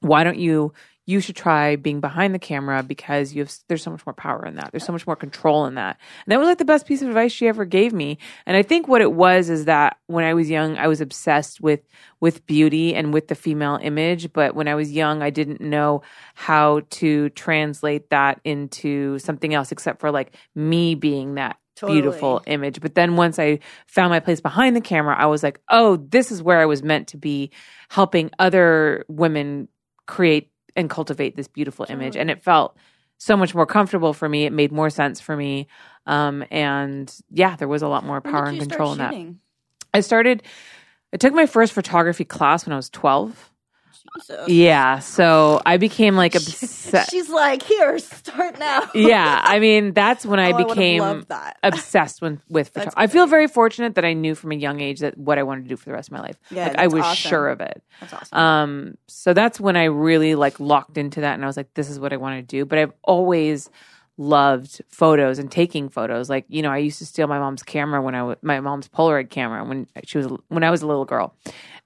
[0.00, 0.72] why don't you?
[1.06, 3.54] You should try being behind the camera because you have.
[3.68, 4.70] There's so much more power in that.
[4.72, 5.98] There's so much more control in that.
[6.24, 8.18] And that was like the best piece of advice she ever gave me.
[8.46, 11.60] And I think what it was is that when I was young, I was obsessed
[11.60, 11.80] with
[12.20, 14.32] with beauty and with the female image.
[14.32, 16.02] But when I was young, I didn't know
[16.34, 22.00] how to translate that into something else except for like me being that Totally.
[22.00, 22.80] beautiful image.
[22.80, 26.30] But then once I found my place behind the camera, I was like, oh, this
[26.30, 27.50] is where I was meant to be
[27.88, 29.68] helping other women
[30.06, 32.16] create and cultivate this beautiful image.
[32.20, 32.76] And it felt
[33.18, 34.44] so much more comfortable for me.
[34.44, 35.68] It made more sense for me.
[36.06, 39.12] Um, and yeah, there was a lot more power and control in that.
[39.94, 40.42] I started,
[41.12, 43.50] I took my first photography class when I was 12.
[44.16, 44.48] Jesus.
[44.48, 44.98] Yeah.
[45.00, 47.10] So I became like obsessed.
[47.10, 48.88] She's like, here, start now.
[48.94, 49.40] yeah.
[49.44, 51.56] I mean, that's when I Oh, became that.
[51.62, 52.94] obsessed with, with photography.
[52.96, 55.62] I feel very fortunate that I knew from a young age that what I wanted
[55.64, 56.38] to do for the rest of my life.
[56.50, 57.30] Yeah, like I was awesome.
[57.30, 57.82] sure of it.
[58.00, 58.38] That's awesome.
[58.38, 61.90] Um, so that's when I really like locked into that, and I was like, "This
[61.90, 63.68] is what I want to do." But I've always
[64.16, 66.30] loved photos and taking photos.
[66.30, 68.88] Like you know, I used to steal my mom's camera when I was my mom's
[68.88, 71.34] Polaroid camera when she was when I was a little girl,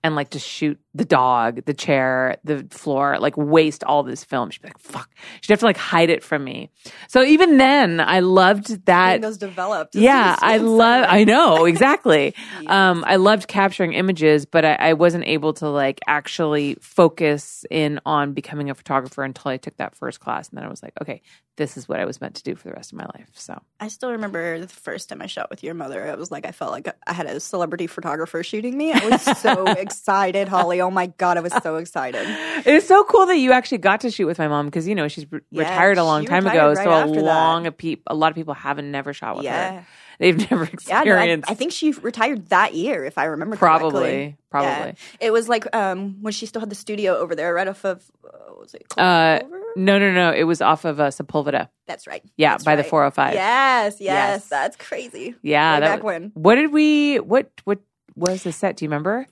[0.04, 4.50] and like to shoot the dog, the chair, the floor, like waste all this film.
[4.50, 6.70] She'd be like, "Fuck," she'd have to like hide it from me.
[7.08, 9.94] So even then, I loved that those developed.
[9.94, 11.06] yeah, I love.
[11.08, 12.34] I know exactly.
[12.66, 18.00] um, I loved capturing images, but I, I wasn't able to like actually focus in
[18.06, 20.94] on becoming a photographer until I took that first class, and then I was like,
[21.02, 21.22] okay,
[21.58, 23.28] this is what I was meant to do for the rest of my life.
[23.34, 26.06] So I still remember the first time I shot with your mother.
[26.06, 28.92] It was like I felt like I had a celebrity photographer shooting me.
[28.92, 30.80] I was so excited, Holly.
[30.80, 32.24] Oh my god, I was so excited.
[32.66, 35.08] it's so cool that you actually got to shoot with my mom because you know
[35.08, 36.68] she's re- Yeah, retired a long time ago.
[36.68, 39.80] right so a long a peop a lot of people haven't never shot with Yeah.
[39.80, 39.86] her.
[40.20, 41.50] They've never Yeah, no, I, experienced.
[41.50, 44.36] I think she retired that year, if I remember Probably, correctly.
[44.50, 44.70] probably.
[44.88, 44.92] Yeah.
[45.20, 48.04] It was like um, when she still had the studio over there, right off of
[48.24, 49.38] uh, was it Uh,
[49.76, 50.32] no, no, no.
[50.32, 51.68] It was off of uh, Sepulveda.
[51.86, 52.24] That's right.
[52.36, 53.34] Yeah, That's by the 405.
[53.34, 54.48] Yes, yes, Yes.
[54.48, 55.36] that's crazy.
[55.42, 57.20] Yeah, Way that back was- when What did we?
[57.20, 57.78] What what
[58.16, 58.76] was the set?
[58.76, 59.24] Do you remember?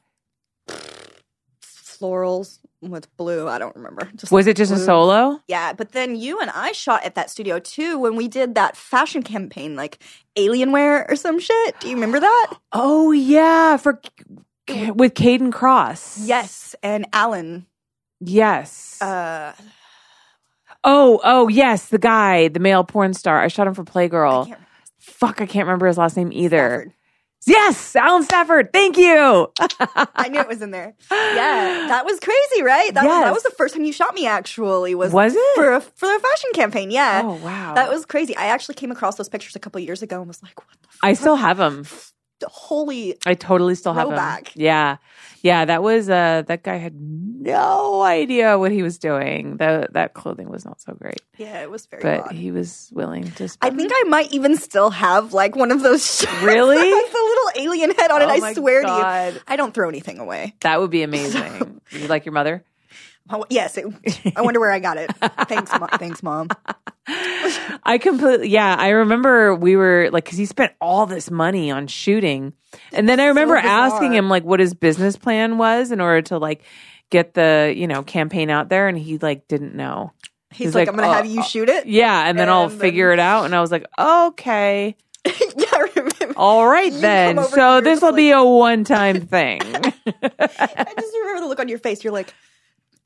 [1.97, 3.49] Florals with blue.
[3.49, 4.09] I don't remember.
[4.17, 5.41] Just Was it just a solo?
[5.49, 8.77] Yeah, but then you and I shot at that studio too when we did that
[8.77, 10.03] fashion campaign, like
[10.37, 11.81] Alienware or some shit.
[11.81, 12.55] Do you remember that?
[12.73, 14.01] Oh yeah, for
[14.69, 16.19] with Kayden Kross.
[16.23, 17.67] Yes, and Alan.
[18.21, 19.01] Yes.
[19.03, 19.53] Uh,
[20.85, 23.41] oh, oh yes, the guy, the male porn star.
[23.41, 24.47] I shot him for I Playgirl.
[24.47, 24.61] can't
[24.99, 26.81] Fuck, I can't remember his last name either.
[26.81, 26.93] Stafford.
[27.47, 28.73] Yes, Alan Stafford.
[28.73, 29.53] Thank you.
[30.17, 30.95] I knew it was in there.
[31.11, 32.93] Yeah, that was crazy, right?
[32.93, 34.27] That, was, that was the first time you shot me.
[34.27, 35.55] Actually, was Was it?
[35.55, 36.91] for a for a fashion campaign?
[36.91, 37.23] Yeah.
[37.25, 38.37] Oh wow, That was crazy.
[38.37, 40.89] I actually came across those pictures a couple years ago and was like, "What the
[41.03, 41.87] I still have him.
[42.45, 44.15] Holy?" I totally still have him.
[44.15, 44.53] Throwback.
[44.55, 44.97] Yeah,
[45.43, 45.65] yeah.
[45.65, 49.57] That was uh, that guy had no idea what he was doing.
[49.59, 52.03] That that clothing was not so great, Yeah, it was very.
[52.03, 52.33] but odd.
[52.33, 53.49] he was willing to.
[53.49, 53.75] spend.
[53.75, 56.77] I think I might even still have like one of those shirts Really?
[56.77, 58.27] the little alien head on it.
[58.27, 59.35] Oh I my swear to God.
[59.35, 60.55] you, I don't throw anything away.
[60.61, 61.81] that would be amazing.
[61.91, 62.65] you like your mother?
[63.29, 63.87] Oh, yes, it,
[64.37, 65.11] I wonder where I got it.
[65.49, 65.89] Thanks, mom.
[65.95, 66.49] Thanks, mom.
[67.09, 68.75] I completely, yeah.
[68.79, 72.53] I remember we were like, because he spent all this money on shooting,
[72.93, 73.71] and then I remember bizarre.
[73.89, 76.63] asking him like what his business plan was in order to like
[77.11, 80.13] get the you know campaign out there, and he like didn't know.
[80.51, 81.87] He's, He's like, like, I'm gonna uh, have you shoot it.
[81.87, 86.35] Yeah, and then I'll then- figure it out, and I was like, okay, yeah, remember.
[86.37, 87.43] all right You then.
[87.45, 89.61] So this will just be a one-time thing.
[89.67, 92.03] I just remember the look on your face.
[92.05, 92.33] You're like,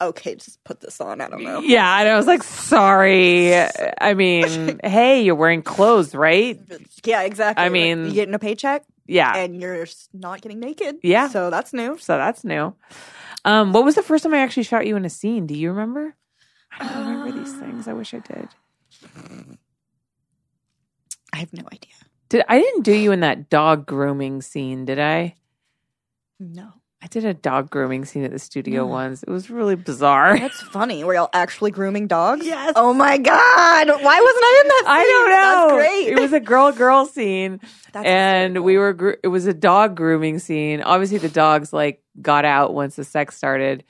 [0.01, 1.21] okay, just put this on.
[1.21, 1.61] I don't know.
[1.61, 3.55] yeah, and I was like, sorry.
[4.01, 6.59] I mean, hey, you're wearing clothes, right?
[7.05, 7.65] Yeah, exactly.
[7.65, 9.37] I mean- you're getting a paycheck Yeah.
[9.37, 10.97] and you're not getting naked.
[11.03, 11.29] Yeah.
[11.29, 11.99] so that's new.
[11.99, 12.75] So that's new.
[13.45, 15.47] Um, what was the first time I actually shot you in a scene?
[15.47, 16.15] Do you remember?
[16.79, 17.89] I don't remember these things.
[17.89, 18.49] I wish I did.
[21.33, 21.93] I have no idea.
[22.29, 25.35] Did I didn't do you in that dog grooming scene, did I?
[26.39, 26.73] No.
[27.03, 28.89] I did a dog grooming scene at the studio No.
[28.89, 29.23] once.
[29.23, 30.39] It was really bizarre.
[30.39, 31.03] That's funny.
[31.03, 32.45] Were y'all actually grooming dogs?
[32.45, 32.75] Yes.
[32.77, 33.89] Oh my god!
[33.89, 34.85] Why wasn't I in that?
[34.87, 35.77] I don't know.
[35.79, 36.09] That's great.
[36.09, 37.61] It was a girl girl scene,
[37.93, 38.93] That's and we were.
[38.93, 40.83] Gr- it was a dog grooming scene.
[40.83, 43.83] Obviously, the dogs like got out once the sex started,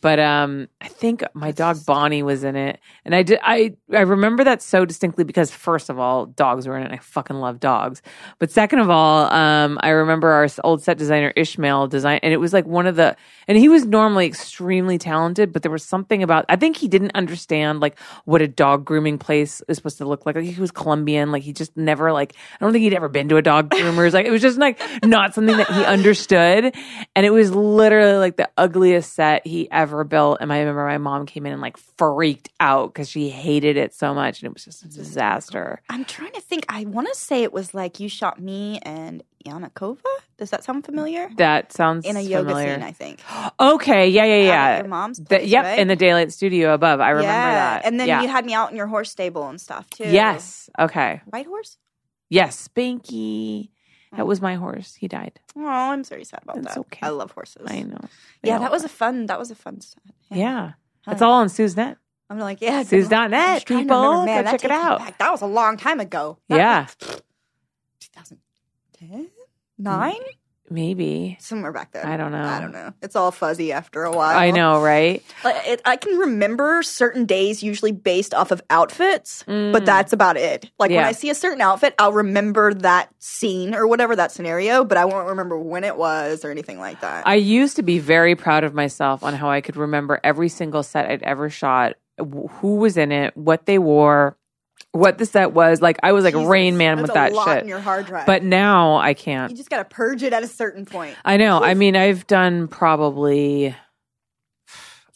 [0.00, 3.38] but um, I think my dog Bonnie was in it, and I did.
[3.42, 6.86] I I remember that so distinctly because first of all, dogs were in it.
[6.86, 8.02] and I fucking love dogs,
[8.38, 12.38] but second of all, um, I remember our old set designer Ishmael design, and it
[12.38, 13.16] was like one of the.
[13.48, 16.44] And he was normally extremely talented, but there was something about.
[16.48, 20.26] I think he didn't understand like what a dog grooming place is supposed to look
[20.26, 20.36] like.
[20.36, 22.34] Like he was Colombian, like he just never like.
[22.60, 24.14] I don't think he'd ever been to a dog groomer's.
[24.14, 26.74] Like it was just like not something that he understood,
[27.14, 30.38] and it was literally like the ugliest set he ever built.
[30.40, 33.94] And I remember my mom came in and like freaked out because she hated it
[33.94, 34.98] so much, and it was just a mm-hmm.
[34.98, 35.82] disaster.
[35.88, 36.64] I'm trying to think.
[36.68, 40.00] I want to say it was like you shot me and Jana Cova.
[40.38, 41.30] Does that sound familiar?
[41.36, 42.74] That sounds In a yoga familiar.
[42.74, 43.20] scene, I think.
[43.58, 44.78] Okay, yeah, yeah, yeah.
[44.78, 45.78] your mom's The- yep, right?
[45.78, 47.00] in the daylight studio above.
[47.00, 47.54] I remember yeah.
[47.54, 47.86] that.
[47.86, 48.22] And then yeah.
[48.22, 50.04] you had me out in your horse stable and stuff too.
[50.04, 50.68] yes.
[50.78, 51.22] Okay.
[51.26, 51.78] White horse.
[52.28, 53.70] Yes, Spanky.
[54.16, 54.94] That was my horse.
[54.94, 55.38] He died.
[55.56, 56.78] Oh, I'm very sad about It's that.
[56.78, 56.98] okay.
[57.02, 57.66] I love horses.
[57.66, 58.00] I know.
[58.42, 59.26] Yeah, I that was a fun.
[59.26, 60.02] That was a fun set.
[60.30, 60.72] Yeah.
[61.06, 61.26] It's Huh.
[61.28, 61.98] all on Suze net.
[62.28, 64.00] I'm like, yeah, Suze dot net, just trying to people.
[64.02, 64.98] remember, Man, Go check it out.
[64.98, 65.18] back.
[65.18, 66.38] That was a long time ago.
[66.48, 66.86] That Yeah.
[67.08, 67.22] was
[68.00, 69.28] 2010,
[69.78, 70.14] nine,
[70.70, 71.36] Maybe.
[71.40, 72.06] somewhere back there.
[72.06, 72.42] I don't know.
[72.42, 72.92] I don't know.
[73.02, 74.36] It's all fuzzy after a while.
[74.36, 75.22] I know, right?
[75.44, 79.72] Like, it, I can remember certain days usually based off of outfits, Mm.
[79.72, 80.70] but that's about it.
[80.78, 84.84] Like when I see a certain outfit, I'll remember that scene or whatever that scenario,
[84.84, 87.26] but I won't remember when it was or anything like that.
[87.26, 90.82] I used to be very proud of myself on how I could remember every single
[90.82, 94.36] set I'd ever shot, who was in it, what they wore,
[94.96, 95.80] what the set was.
[95.80, 97.62] Like I was like Jesus, Rain Man with that shit.
[97.62, 98.26] in your hard drive.
[98.26, 99.50] But now I can't.
[99.50, 101.16] you just got to purge it at a certain point.
[101.24, 101.62] I know.
[101.62, 103.74] I mean, I've done probably,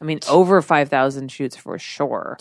[0.01, 2.39] I mean, over 5,000 shoots for sure.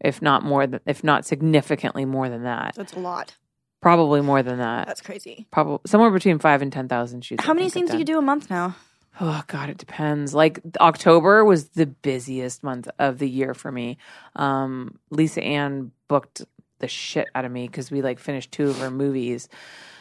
[0.00, 2.74] If not more than, if not significantly more than that.
[2.76, 3.34] That's a lot.
[3.80, 4.86] Probably more than that.
[4.86, 5.46] That's crazy.
[5.50, 7.42] Probably somewhere between five and 10,000 shoots.
[7.42, 8.14] I How many think I've scenes do you done.
[8.14, 8.76] do a month now?
[9.20, 10.34] Oh God, it depends.
[10.34, 13.98] Like October was the busiest month of the year for me.
[14.34, 16.42] Um, Lisa Ann booked
[16.80, 19.48] the shit out of me because we like finished two of her movies.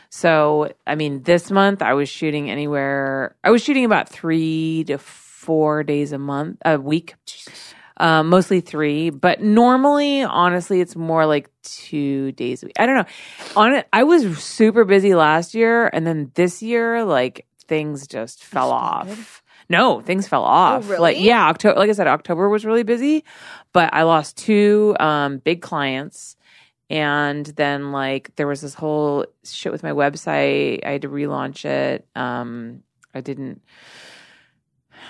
[0.09, 3.35] So I mean, this month I was shooting anywhere.
[3.43, 7.15] I was shooting about three to four days a month, a week.
[7.97, 12.75] Um, mostly three, but normally, honestly, it's more like two days a week.
[12.79, 13.05] I don't know.
[13.55, 18.43] On it, I was super busy last year, and then this year, like things just
[18.43, 19.43] fell off.
[19.69, 20.89] No, things fell off.
[20.89, 21.01] really?
[21.01, 21.79] Like yeah, October.
[21.79, 23.23] Like I said, October was really busy,
[23.71, 26.35] but I lost two um, big clients,
[26.89, 30.85] and then like there was this whole shit with my website.
[30.85, 32.07] I had to relaunch it.
[32.15, 33.61] Um, I didn't.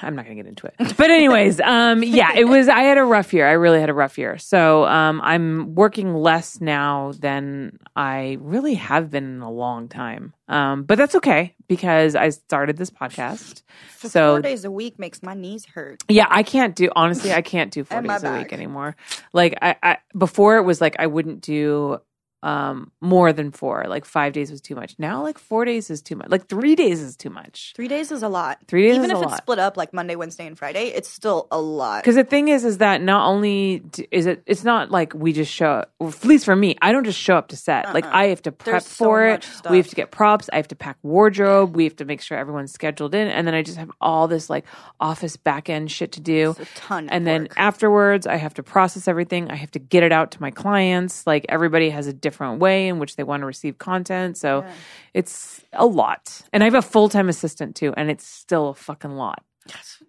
[0.03, 0.75] I'm not going to get into it.
[0.97, 3.47] But anyways, um yeah, it was I had a rough year.
[3.47, 4.37] I really had a rough year.
[4.37, 10.33] So, um I'm working less now than I really have been in a long time.
[10.47, 13.63] Um but that's okay because I started this podcast.
[13.97, 16.03] For So- four days a week makes my knees hurt.
[16.09, 18.95] Yeah, I can't do honestly, I can't do 4 And my days a week anymore.
[19.33, 21.99] Like I, I before it was like I wouldn't do
[22.43, 23.85] um more than 4.
[23.87, 24.95] Like 5 days was too much.
[24.99, 26.27] Now like 4 days is too much.
[26.29, 27.73] Like 3 days is too much.
[27.75, 28.59] Three days is a lot.
[28.67, 29.37] 3 days Even if it's lot.
[29.37, 32.03] split up like Monday, Wednesday, and Friday, it's still a lot.
[32.03, 35.31] Because the thing is, is that not only d- is it, it's not like we
[35.33, 35.91] just show up.
[36.01, 37.93] At least for me, I don't just show up to set.
[37.93, 38.79] Like I have to prep Uh-uh.
[38.79, 39.43] There's so for it.
[39.45, 39.71] stuff.
[39.71, 40.49] We have to get props.
[40.51, 41.75] I have to pack wardrobe.
[41.77, 44.49] We have to make sure everyone's scheduled in, and then I just have all this
[44.49, 44.65] like
[44.99, 46.55] office back end shit to do.
[46.59, 47.07] It's a ton.
[47.09, 47.53] And then work.
[47.55, 49.49] afterwards, I have to process everything.
[49.49, 51.25] I have to get it out to my clients.
[51.25, 54.37] Like everybody has a different way in which they want to receive content.
[54.37, 54.65] So
[55.13, 56.41] it's a lot.
[56.51, 59.43] And I have a full time assistant too, and it's still a fucking lot.
[59.67, 60.03] Yes.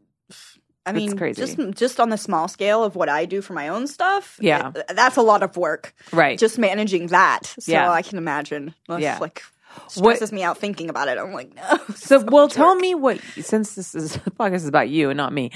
[0.87, 1.41] I mean, crazy.
[1.41, 4.37] just just on the small scale of what I do for my own stuff.
[4.41, 4.73] Yeah.
[4.75, 5.95] it- that's a lot of work.
[6.13, 6.39] Right.
[6.39, 7.55] Just managing that.
[7.59, 7.91] So Yeah.
[7.91, 8.75] I can imagine.
[8.89, 9.17] Yeah.
[9.19, 9.43] like
[9.75, 11.19] What- stresses me out thinking about it.
[11.19, 11.79] I'm like, no.
[11.97, 15.51] So, well, tell me what since this is podcast is about you and not me.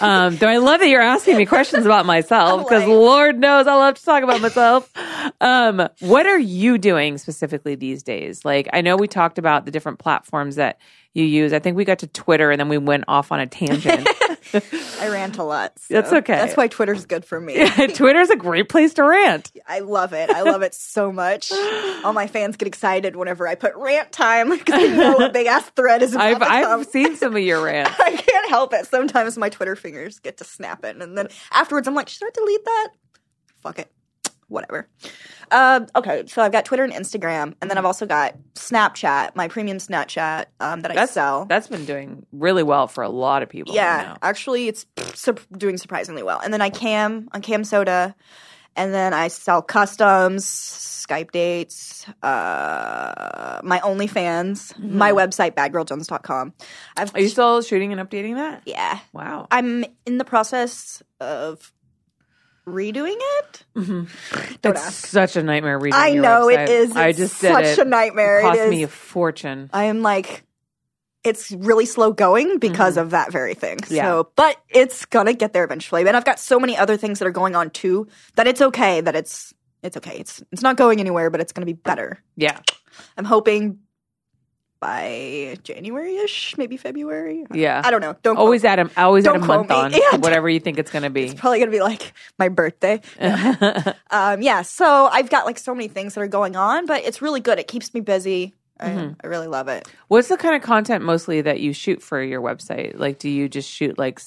[0.00, 3.66] Um, though I love that you're asking me questions about myself because Like- Lord knows
[3.66, 4.90] I love to talk about myself.
[5.40, 8.44] Um, what are you doing specifically these days?
[8.44, 10.78] Like, I know we talked about the different platforms that
[11.14, 11.52] you use.
[11.52, 14.06] I think we got to Twitter and then we went off on a tangent.
[15.00, 15.78] I rant a lot.
[15.78, 16.34] so That's okay.
[16.34, 17.68] That's why Twitter's good for me.
[17.94, 19.50] Twitter's a great place to rant.
[19.66, 20.30] I love it.
[20.30, 21.50] I love it so much.
[22.04, 25.46] All my fans get excited whenever I put rant time because they know a big
[25.46, 26.80] ass thread is about I've to come.
[26.80, 27.98] I've seen some of your rants.
[27.98, 28.86] I can't help it.
[28.86, 32.64] Sometimes my Twitter fingers get to snapping, and then afterwards I'm like, should I delete
[32.64, 32.88] that?
[33.62, 33.90] Fuck it.
[34.54, 34.88] Whatever.
[35.50, 39.48] Um, okay, so I've got Twitter and Instagram, and then I've also got Snapchat, my
[39.48, 41.44] premium Snapchat um, that I That's sell.
[41.44, 43.74] That's been doing really well for a lot of people.
[43.74, 44.86] yeah, actually, it's
[45.56, 46.40] doing surprisingly well.
[46.42, 48.14] And then I cam on Cam Soda,
[48.74, 56.54] and then I sell customs, Skype dates, uh, my OnlyFans, my website, badgirljones.com.
[56.96, 57.16] I've Mm-hmm.
[57.16, 58.62] Are you still shooting and updating that?
[58.66, 59.46] yeah, Wow.
[59.50, 61.72] I'm in the process of
[62.66, 63.64] redoing it.
[63.74, 64.08] Don't
[64.76, 65.06] It's ask.
[65.06, 65.98] such a nightmare reading.
[65.98, 66.62] I know website.
[66.64, 66.96] it is.
[66.96, 67.78] I It's just did such it.
[67.78, 68.38] a nightmare.
[68.40, 69.70] It cost it me a fortune.
[69.72, 70.44] I am like,
[71.22, 73.78] it's really slow going because of that very thing.
[73.78, 73.94] Mm-hmm.
[73.94, 74.04] Yeah.
[74.04, 76.06] So, but it's gonna get there eventually.
[76.06, 79.00] And I've got so many other things that are going on too that it's okay.
[79.00, 80.18] That it's it's okay.
[80.18, 82.22] It's it's not going anywhere, but it's gonna be better.
[82.36, 82.58] Yeah,
[83.16, 83.78] I'm hoping
[84.84, 87.46] by January ish, maybe February.
[87.52, 87.80] yeah.
[87.82, 88.14] I don't know.
[88.22, 89.74] Don't always quote- add a always add a month me.
[89.74, 90.16] on Yeah.
[90.18, 91.24] whatever you think it's going to be.
[91.24, 93.00] It's probably gonna be like my birthday.
[94.10, 97.22] um, yeah, so I've got like so many things that are going on, but it's
[97.22, 97.58] really good.
[97.58, 98.54] It keeps me busy.
[98.78, 99.12] I, Mm-hmm.
[99.22, 99.88] I really love it.
[100.08, 102.98] What's the kind of content mostly that you shoot for your website?
[102.98, 104.18] Like, do you just shoot like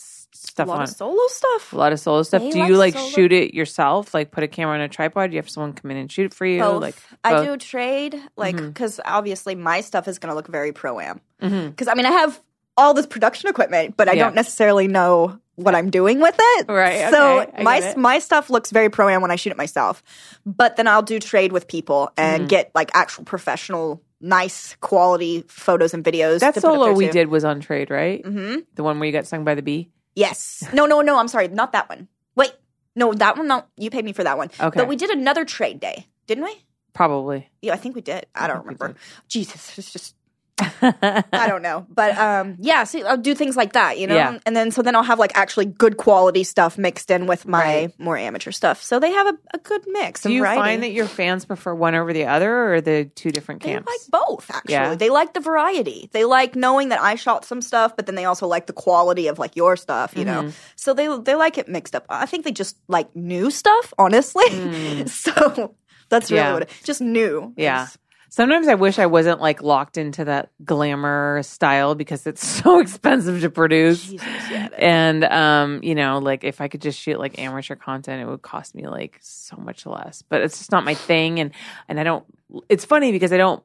[0.46, 1.74] s- A lot on of solo stuff.
[1.74, 2.42] a lot of solo stuff?
[2.42, 4.14] They do you like solo- shoot it yourself?
[4.14, 5.30] Like, put a camera on a tripod?
[5.32, 6.60] Do you have someone come in and shoot it for you?
[6.62, 6.82] Both.
[6.82, 7.42] Like, I both?
[7.44, 7.52] Mm-hmm.
[7.54, 11.22] do trade, like, because obviously my stuff is going to look very pro am.
[11.40, 12.40] Because I mean, I have
[12.78, 14.26] all this production equipment, but I Yeah.
[14.26, 16.66] don't necessarily know what I'm doing with it.
[16.70, 19.58] Right, So okay, I my my stuff looks very pro am when I shoot it
[19.58, 20.04] myself,
[20.46, 22.48] but then I'll do trade with people and Mm-hmm.
[22.48, 26.40] get like actual professional, nice quality photos and videos.
[26.42, 28.22] that solo we did was on trade, right?
[28.24, 28.58] Mm-hmm.
[28.76, 29.90] The one where you got stung by the bee.
[30.18, 30.64] Yes.
[30.74, 31.20] No, no, no.
[31.20, 31.48] I'm sorry.
[31.48, 32.08] Not that one.
[32.36, 32.52] Wait.
[32.96, 33.48] No, that one.
[33.48, 34.50] No, you paid me for that one.
[34.60, 34.80] Okay.
[34.80, 36.66] But we did another trade day, didn't we?
[36.94, 37.48] Probably.
[37.62, 38.26] Yeah, I think we did.
[38.34, 39.00] I don't think remember.
[39.28, 40.16] Jesus, it's just
[40.60, 41.86] I don't know.
[41.90, 44.16] But um yeah, see I'll do things like that, you know?
[44.16, 44.40] Yeah.
[44.46, 47.58] And then so then I'll have like actually good quality stuff mixed in with my
[47.58, 48.00] Right.
[48.00, 48.82] more amateur stuff.
[48.84, 50.22] So they have a, a good mix.
[50.22, 53.62] Do you find that your fans prefer one over the other, or the two different
[53.62, 53.88] camps?
[53.88, 54.74] they like both actually.
[54.74, 54.96] Yeah.
[54.96, 56.10] They like the variety.
[56.12, 59.28] They like knowing that I shot some stuff, but then they also like the quality
[59.28, 60.48] of like your stuff, you Mm-hmm.
[60.48, 60.54] know.
[60.76, 62.06] So they they like it mixed up.
[62.10, 64.48] I think they just like new stuff, honestly.
[65.08, 65.76] so
[66.10, 66.46] that's really Mm.
[66.48, 66.54] Yeah.
[66.54, 67.54] what it, just new.
[67.58, 67.88] Yeah.
[68.30, 73.42] Sometimes I wish I wasn't like locked into that glamour style because it's so expensive
[73.42, 74.04] to produce.
[74.04, 74.70] Jesus, yeah.
[74.78, 78.42] And um, you know, like if I could just shoot like amateur content, it would
[78.42, 80.22] cost me like so much less.
[80.22, 81.52] But it's just not my thing and
[81.88, 82.26] and I don't
[82.70, 83.64] it's funny because I don't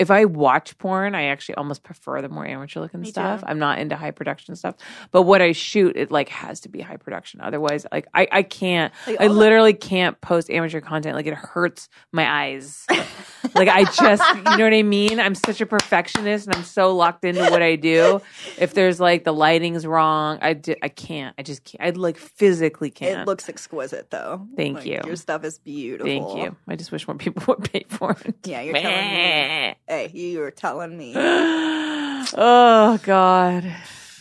[0.00, 3.40] if I watch porn, I actually almost prefer the more amateur looking Me stuff.
[3.40, 3.46] too.
[3.46, 4.74] I'm not into high production stuff.
[5.10, 7.42] But what I shoot, it like has to be high production.
[7.42, 11.16] Otherwise, like I, I can't Like, I literally can't post amateur content.
[11.16, 12.86] Like it hurts my eyes.
[13.54, 15.20] like I just, you know what I mean?
[15.20, 18.22] I'm such a perfectionist and I'm so locked into what I do.
[18.58, 21.34] If there's like the lighting's wrong, I, di- I can't.
[21.38, 21.82] I just can't.
[21.82, 23.20] I like physically can't.
[23.20, 24.48] It looks exquisite though.
[24.56, 25.00] Thank Like, you.
[25.04, 26.06] Your stuff is beautiful.
[26.06, 26.56] Thank you.
[26.66, 28.34] I just wish more people would pay for it.
[28.46, 29.74] Yeah, you're telling me.
[29.90, 31.14] Hey, you were telling me.
[31.16, 33.64] oh God,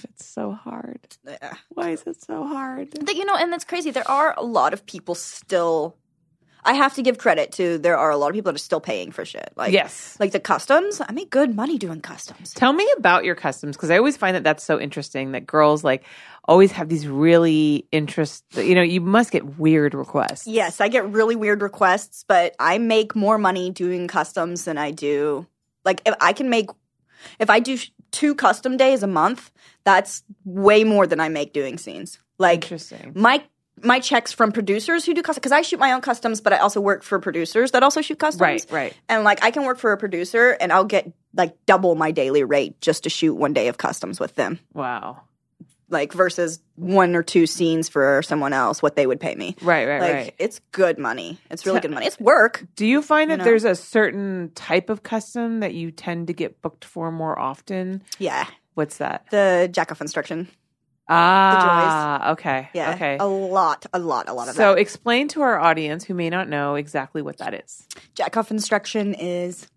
[0.04, 1.00] it's so hard.
[1.24, 1.54] Yeah.
[1.70, 2.90] Why is it so hard?
[3.06, 3.92] But, you know, and that's crazy.
[3.92, 5.96] There are a lot of people still.
[6.66, 7.78] I have to give credit to.
[7.78, 9.54] There are a lot of people that are still paying for shit.
[9.56, 10.18] Like Yes.
[10.20, 11.04] like the customs.
[11.08, 12.52] I make good money doing customs.
[12.56, 15.84] Tell me about your customs because I always find that that's so interesting that girls
[15.84, 16.04] like
[16.46, 18.44] always have these really interest.
[18.56, 20.48] You know, you must get weird requests.
[20.48, 24.90] Yes, I get really weird requests, but I make more money doing customs than I
[24.90, 25.46] do.
[25.86, 26.70] Like if I can make,
[27.40, 27.78] if I do
[28.12, 29.52] two custom days a month,
[29.84, 32.20] that's way more than I make doing scenes.
[32.38, 33.14] Like Interesting.
[33.16, 33.44] my
[33.84, 36.58] my checks from producers who do custom because I shoot my own customs, but I
[36.58, 38.42] also work for producers that also shoot customs.
[38.42, 38.94] Right, right.
[39.08, 42.44] And like I can work for a producer and I'll get like double my daily
[42.44, 44.60] rate just to shoot one day of customs with them.
[44.74, 45.22] Wow.
[45.90, 49.56] Like versus one or two scenes for someone else, what they would pay me.
[49.62, 50.36] Right, right, like right.
[50.38, 51.40] it's good money.
[51.50, 52.06] It's really good money.
[52.06, 52.66] It's work.
[52.76, 53.44] Do you find that you know?
[53.46, 58.04] there's a certain type of custom that you tend to get booked for more often?
[58.20, 58.46] Yeah.
[58.76, 59.26] What's that?
[59.32, 60.48] The jack off instruction.
[61.10, 62.70] Ah, okay.
[62.74, 62.94] Yeah.
[62.94, 63.18] Okay.
[63.20, 64.74] A lot, a lot, a lot of So that.
[64.76, 67.88] So, explain to our audience who may not know exactly what that is.
[68.14, 69.68] Jack off instruction is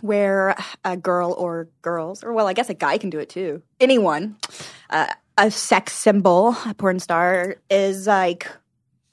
[0.00, 3.62] where a girl or girls, or well, I guess a guy can do it too.
[3.80, 4.36] Anyone,
[4.90, 5.08] uh,
[5.38, 8.50] a sex symbol, a porn star, is like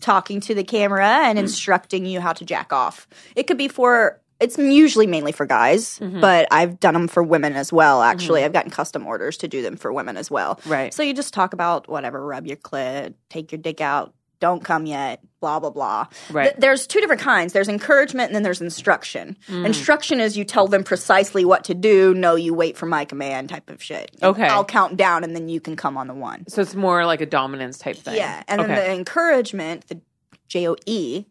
[0.02, 1.44] talking to the camera and hmm.
[1.44, 3.08] instructing you how to jack off.
[3.36, 4.20] It could be for.
[4.38, 6.20] It's usually mainly for guys, mm-hmm.
[6.20, 8.02] but I've done them for women as well.
[8.02, 8.48] Actually, mm-hmm.
[8.48, 10.60] I've gotten custom orders to do them for women as well.
[10.66, 10.94] Right.
[10.94, 14.86] So you just talk about whatever, rub your clit, take your dick out, don't come
[14.86, 16.08] yet, blah blah blah.
[16.32, 16.46] Right.
[16.46, 17.54] Th- there's two different kinds.
[17.54, 19.38] There's encouragement and then there's instruction.
[19.48, 19.66] Mm.
[19.66, 22.14] Instruction is you tell them precisely what to do.
[22.14, 24.12] No, you wait for my command type of shit.
[24.22, 24.48] Okay.
[24.48, 26.48] I'll count down and then you can come on the one.
[26.48, 28.16] So it's more like a dominance type thing.
[28.16, 28.68] Yeah, and okay.
[28.68, 30.02] then the encouragement, the
[30.48, 31.26] J O E.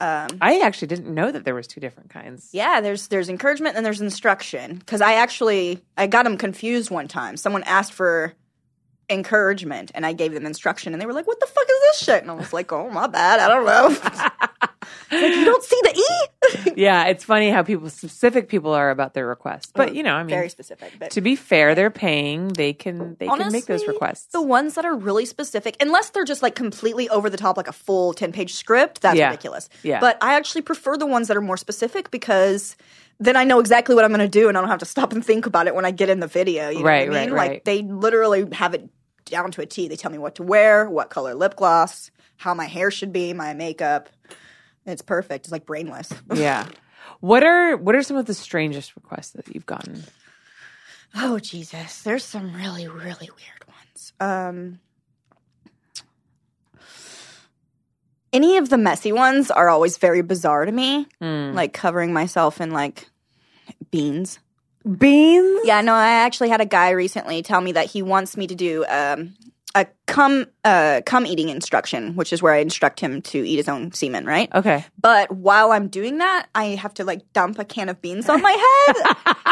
[0.00, 2.50] Um, I actually didn't know that there was two different kinds.
[2.52, 4.76] yeah, there's there's encouragement and there's instruction.
[4.76, 7.36] Because I actually I got them confused one time.
[7.36, 8.34] Someone asked for
[9.10, 11.98] encouragement and I gave them instruction and they were like, "What the fuck is this
[12.04, 14.38] shit?" And I was like, "Oh my bad, I don't know."
[15.10, 16.72] Like you don't see the E.
[16.76, 19.70] Yeah, it's funny how people specific people are about their requests.
[19.74, 22.48] But mm, you know, I mean Very specific, but to be fair, they're paying.
[22.48, 24.26] They can they can make those requests.
[24.32, 27.68] The ones that are really specific, unless they're just like completely over the top, like
[27.68, 29.26] a full 10 page script, that's Yeah.
[29.30, 29.68] ridiculous.
[29.82, 30.00] Yeah.
[30.00, 32.76] But I actually prefer the ones that are more specific because
[33.20, 35.12] then I know exactly what I'm going to do and I don't have to stop
[35.12, 36.68] and think about it when I get in the video.
[36.68, 37.32] You know Right, what I mean?
[37.34, 37.50] right, right.
[37.52, 38.88] Like they literally have it
[39.24, 39.88] down to a T.
[39.88, 43.32] They tell me what to wear, what color lip gloss, how my hair should be,
[43.32, 44.08] my makeup.
[44.86, 45.46] It's perfect.
[45.46, 46.12] It's like brainless.
[46.34, 46.66] yeah.
[47.20, 50.02] What are what are some of the strangest requests that you've gotten?
[51.14, 54.12] Oh Jesus, there's some really really weird ones.
[54.20, 54.80] Um
[58.34, 61.52] Any of the messy ones are always very bizarre to me, Hmm.
[61.54, 63.08] like covering myself in like
[63.92, 64.40] beans.
[64.98, 65.60] Beans?
[65.64, 68.54] Yeah, no, I actually had a guy recently tell me that he wants me to
[68.54, 69.34] do um
[69.76, 73.68] a cum uh cum eating instruction, which is where I instruct him to eat his
[73.68, 74.54] own semen, right?
[74.54, 74.84] Okay.
[75.00, 78.42] But while I'm doing that, I have to like dump a can of beans on
[78.42, 78.96] my head.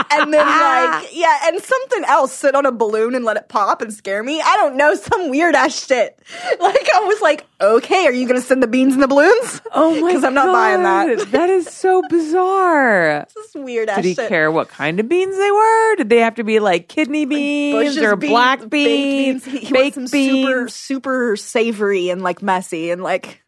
[0.10, 3.80] and then like yeah, and something else sit on a balloon and let it pop
[3.82, 4.40] and scare me.
[4.40, 6.18] I don't know, some weird ass shit.
[6.60, 9.60] Like I was like, okay, are you gonna send the beans and the balloons?
[9.72, 11.30] Oh my because I'm not buying that.
[11.32, 13.26] That is so bizarre.
[13.34, 14.28] This is weird ass Did he shit.
[14.28, 15.96] care what kind of beans they were?
[15.96, 19.58] Did they have to be like kidney beans Bush's or beans, black baked beans, He,
[19.58, 20.41] he baked beans?
[20.42, 23.42] Super super savory and like messy and like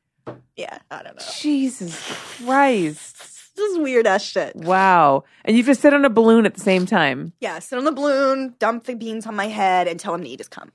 [0.57, 1.27] yeah, I don't know.
[1.41, 2.01] Jesus
[2.45, 3.17] Christ!
[3.57, 4.55] This is weird ass shit.
[4.57, 5.25] Wow!
[5.45, 7.33] And you to sit on a balloon at the same time.
[7.41, 10.29] Yeah, sit on the balloon, dump the beans on my head, and tell him to
[10.29, 10.73] eat his cum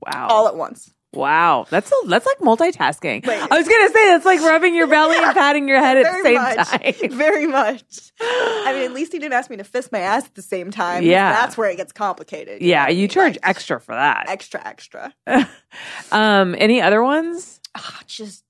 [0.00, 0.28] Wow!
[0.28, 0.93] all at once.
[1.14, 3.26] Wow, that's a, that's like multitasking.
[3.26, 3.40] Wait.
[3.50, 6.22] I was gonna say that's like rubbing your belly and patting your head at the
[6.22, 6.56] same much.
[6.68, 7.10] time.
[7.18, 8.12] Very much.
[8.20, 10.70] I mean, at least he didn't ask me to fist my ass at the same
[10.70, 11.04] time.
[11.04, 11.32] Yeah.
[11.32, 12.62] That's where it gets complicated.
[12.62, 14.26] Yeah, I you charge Like, extra for that.
[14.28, 15.14] extra, extra.
[16.12, 17.60] um, any other ones?
[17.74, 18.44] Ah, just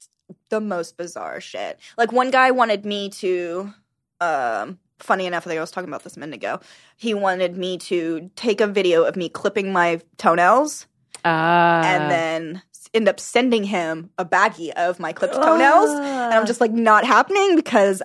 [0.51, 1.79] the most bizarre shit.
[1.97, 3.73] Like one guy wanted me to
[4.21, 6.61] um funny enough, I think I was talking about this a minute ago.
[6.97, 10.87] He wanted me to take a video of me clipping my toenails
[11.25, 12.63] Uh, and then
[12.93, 15.91] end up sending him a baggie of my clipped toenails.
[15.91, 18.03] And I'm just like, not happening because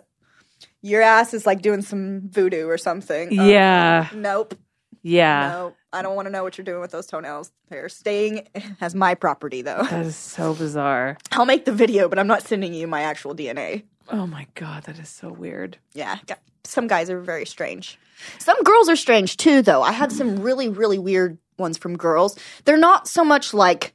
[0.82, 3.38] your ass is like doing some voodoo or something.
[3.39, 4.07] Uh, Yeah.
[4.13, 4.55] nope.
[5.03, 5.49] yeah.
[5.51, 5.74] No.
[5.91, 7.51] I don't want to know what you're doing with those toenails.
[7.70, 8.47] They're staying
[8.82, 9.84] as my property though.
[9.89, 11.17] That is so bizarre.
[11.32, 13.84] I'll make the video, but I'm not sending you my actual DNA.
[14.11, 15.78] Oh my god, that is so weird.
[15.93, 16.17] Yeah,
[16.63, 17.97] some guys are very strange.
[18.38, 19.82] Some girls are strange too, though.
[19.82, 22.38] I had some really, really weird ones from girls.
[22.66, 23.93] They're not so much like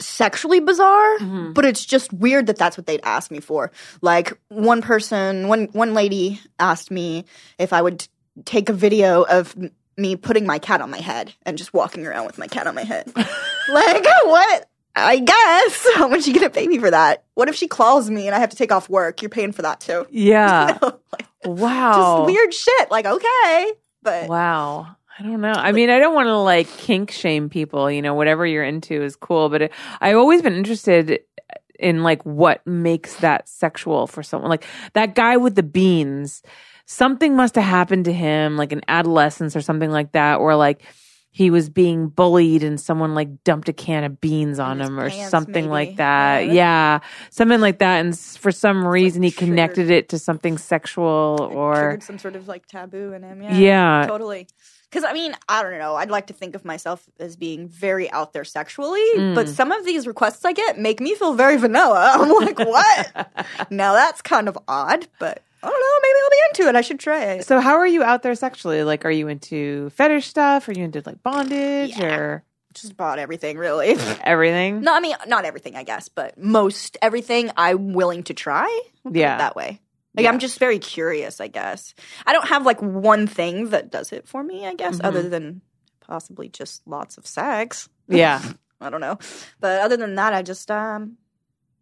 [0.00, 1.54] sexually bizarre, Mhm.
[1.54, 3.72] but it's just weird that that's what they'd ask me for.
[4.00, 7.24] Like one person, one one lady asked me
[7.58, 8.06] if I would
[8.44, 9.56] take a video of
[9.96, 12.76] me putting my cat on my head and just walking around with my cat on
[12.76, 13.10] my head.
[13.16, 14.68] like what?
[14.94, 15.86] I guess.
[15.96, 17.24] How much you gonna pay me for that?
[17.34, 19.20] What if she claws me and I have to take off work?
[19.20, 20.06] You're paying for that too.
[20.12, 20.78] Yeah.
[20.80, 22.18] like, wow.
[22.24, 22.90] just weird shit.
[22.92, 23.72] Like, okay,
[24.02, 24.94] but Wow.
[25.18, 25.52] I don't know.
[25.52, 29.02] I mean, I don't want to like kink shame people, you know, whatever you're into
[29.02, 31.20] is cool, but it, I've always been interested
[31.78, 34.48] in like what makes that sexual for someone.
[34.50, 36.42] Like that guy with the beans,
[36.86, 40.82] something must have happened to him like in adolescence or something like that or like
[41.30, 45.10] he was being bullied and someone like dumped a can of beans on him or
[45.10, 45.68] pants, something maybe.
[45.68, 46.46] like that.
[46.46, 46.52] Yeah.
[46.52, 46.98] Yeah.
[47.30, 49.48] Something like that and for some reason he triggered.
[49.48, 53.42] connected it to something sexual or some sort of like taboo in him.
[53.42, 54.04] Yeah, Yeah.
[54.08, 54.48] totally.
[54.90, 55.96] Because I mean, I don't know.
[55.96, 59.34] I'd like to think of myself as being very out there sexually, Mm.
[59.34, 62.12] but some of these requests I get make me feel very vanilla.
[62.18, 63.34] I'm like, what?
[63.70, 66.00] now that's kind of odd, but I don't know.
[66.02, 66.76] Maybe I'll be into it.
[66.76, 67.44] I should try it.
[67.44, 68.82] So how are you out there sexually?
[68.84, 70.68] Like, are you into fetish stuff?
[70.68, 72.16] Are you into like bondage Yeah.
[72.16, 73.90] or Just bought everything, really.
[74.24, 74.80] everything?
[74.82, 78.68] no, I mean, not everything, I guess, but most everything I'm willing to try.
[79.04, 79.36] We'll Yeah.
[79.38, 79.80] that way.
[80.18, 80.30] Like Yeah.
[80.32, 81.94] I'm just very curious, I guess.
[82.26, 85.06] I don't have like one thing that does it for me, I guess, Mm-hmm.
[85.06, 85.60] other than
[86.00, 87.88] possibly just lots of sex.
[88.08, 88.42] Yeah.
[88.80, 89.18] I don't know.
[89.60, 91.16] But other than that, I just um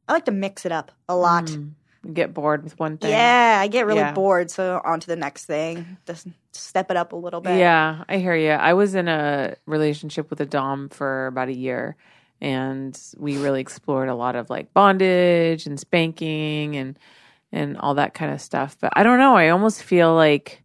[0.06, 1.46] I like to mix it up a lot.
[1.46, 1.72] Mm.
[2.12, 3.10] Get bored with one thing.
[3.10, 4.12] Yeah, I get really Yeah.
[4.12, 5.96] bored, so on to the next thing.
[6.06, 7.58] Just step it up a little bit.
[7.58, 8.50] Yeah, I hear you.
[8.50, 11.96] I was in a relationship with a dom for about a year,
[12.40, 16.96] and we really explored a lot of like bondage and spanking and
[17.56, 18.76] and all that kind of stuff.
[18.80, 19.34] But I don't know.
[19.36, 20.62] I almost feel like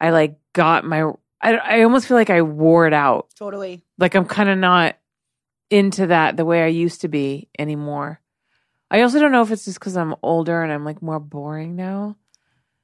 [0.00, 1.02] I like got my.
[1.40, 3.28] I I almost feel like I wore it out.
[3.36, 3.82] Totally.
[3.98, 4.96] like I'm kind of not
[5.70, 8.20] into that the way I used to be anymore.
[8.90, 11.76] I also don't know if it's just because I'm older and I'm like more boring
[11.76, 12.16] now.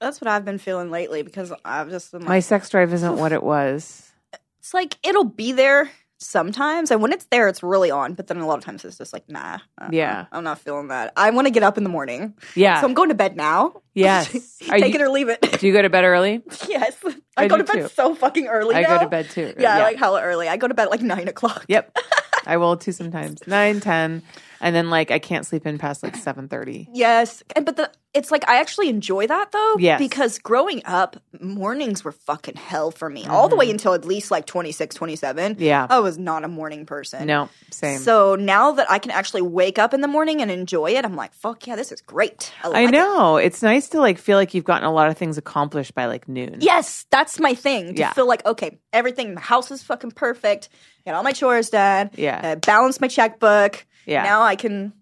[0.01, 3.17] That's what I've been feeling lately because I've just been like, My sex drive isn't
[3.19, 4.11] what it was.
[4.59, 8.15] it's like it'll be there sometimes, and when it's there, it's really on.
[8.15, 10.27] But then a lot of times it's just like, nah, uh-uh, Yeah.
[10.33, 11.13] I'm not feeling that.
[11.17, 12.81] I want to get up in the morning, Yeah.
[12.81, 13.81] so I'm going to bed now.
[13.95, 14.31] yes.
[14.59, 15.41] Take you, it or leave it.
[15.61, 16.43] do you go to bed early?
[16.69, 16.97] yes,
[17.37, 17.89] I, I go to bed too.
[17.89, 18.75] so fucking early.
[18.75, 19.55] I go to bed too.
[19.59, 20.49] Yeah, like hella early.
[20.49, 21.65] I go to bed at like nine o'clock.
[21.69, 21.97] Yep.
[22.47, 23.47] I will too sometimes.
[23.47, 24.23] Nine, ten,
[24.61, 26.89] and then like I can't sleep in past like seven thirty.
[26.93, 29.77] Yes, and but the it's like I actually enjoy that though.
[29.79, 29.99] Yes.
[30.01, 33.27] because growing up, mornings were fucking hell for me.
[33.27, 35.55] All the way until at least like 26, 27.
[35.55, 35.63] Mm-hmm.
[35.63, 35.87] Yeah.
[35.89, 37.27] I was not a morning person.
[37.27, 37.99] No, same.
[38.01, 41.17] So now that I can actually wake up in the morning and enjoy it, I'm
[41.17, 42.51] like, fuck yeah, this is great.
[42.65, 42.93] I like it.
[42.93, 46.07] know it's nice to like feel like you've gotten a lot of things accomplished by
[46.07, 46.57] like noon.
[46.61, 47.95] Yes, that's my thing.
[47.95, 48.13] To Yeah.
[48.15, 50.71] feel like, okay, everything the house is fucking perfect.
[51.05, 52.11] Get all my chores done.
[52.15, 52.41] Yeah.
[52.43, 53.85] Uh, balance my checkbook.
[54.09, 54.25] Yeah.
[54.25, 54.93] Now I can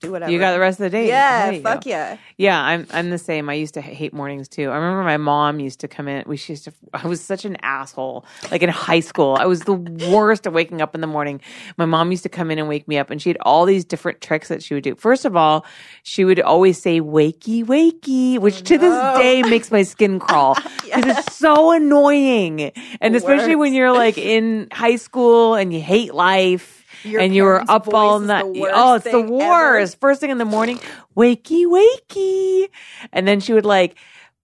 [0.00, 0.30] do whatever.
[0.30, 1.08] You got the rest of the day.
[1.08, 1.90] Yeah, There you fuck go.
[1.90, 2.16] yeah.
[2.36, 3.48] Yeah, I'm I'm the same.
[3.50, 4.70] I used to hate mornings too.
[4.70, 6.22] I remember my mom used to come in.
[6.24, 6.72] We she used to.
[6.94, 8.24] I was such an asshole.
[8.52, 11.40] Like in high school, I was the worst at waking up in the morning.
[11.78, 13.84] My mom used to come in and wake me up, and she had all these
[13.84, 14.94] different tricks that she would do.
[14.94, 15.66] First of all,
[16.04, 20.54] she would always say "wakey, wakey," oh, which to this day makes my skin crawl
[20.84, 22.70] because it's so annoying.
[23.00, 26.77] And especially when you're like in high school and you hate life.
[27.04, 28.44] Your and you were up all night.
[28.44, 29.32] Oh, it's the thing ever.
[29.32, 30.80] worst first thing in the morning,
[31.16, 32.68] wakey, wakey.
[33.12, 33.96] And then she would like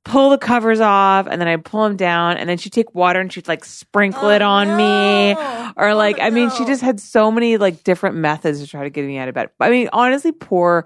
[0.05, 3.21] pull the covers off and then I'd pull them down and then she'd take water
[3.21, 5.35] and she'd like sprinkle it Oh, on me.
[5.37, 8.61] Oh, or oh, like, Oh, I mean, she just had so many like different methods
[8.61, 9.51] to try to get me out of bed.
[9.61, 10.85] I mean, honestly, poor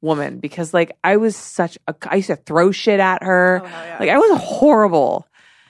[0.00, 3.62] woman because like I was such a, I used to throw shit at her.
[3.64, 3.96] Oh, yeah.
[3.98, 5.26] Like I was horrible.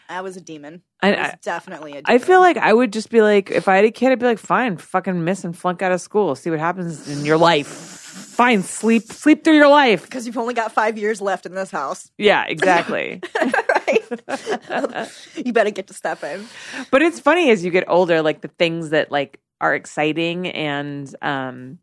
[0.09, 0.83] I was a demon.
[1.03, 2.07] I- I was definitely a demon.
[2.07, 4.27] I feel like I would just be like, if I had a kid, I'd be
[4.27, 6.35] like, fine, fucking miss and flunk out of school.
[6.35, 7.67] See what happens in your life.
[7.67, 10.03] Fine, sleep, sleep through your life.
[10.03, 13.21] because you've only got five years left in this house, Yeah, exactly.
[13.43, 15.09] right?
[15.45, 16.47] you better get to step in.
[16.91, 21.15] but it's funny as you get older, like the things that like are exciting and
[21.21, 21.79] um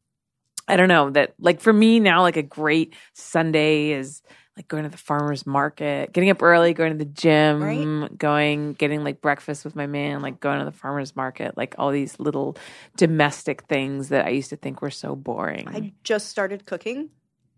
[0.68, 4.22] I don't know that like for me now, like a great Sunday is
[4.56, 7.62] like going to the farmer's market, getting up early, going to the gym,
[8.04, 8.18] Right.
[8.18, 11.92] going, getting like breakfast with my man, like going to the farmer's market, like all
[11.92, 12.56] these little
[12.96, 15.68] domestic things that I used to think were so boring.
[15.68, 17.10] I just started cooking,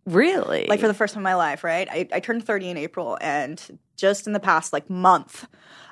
[0.06, 0.66] really?
[0.68, 1.88] like for the first time in my life, right?
[1.90, 5.48] I, I turned 30 in April, and just in the past like month,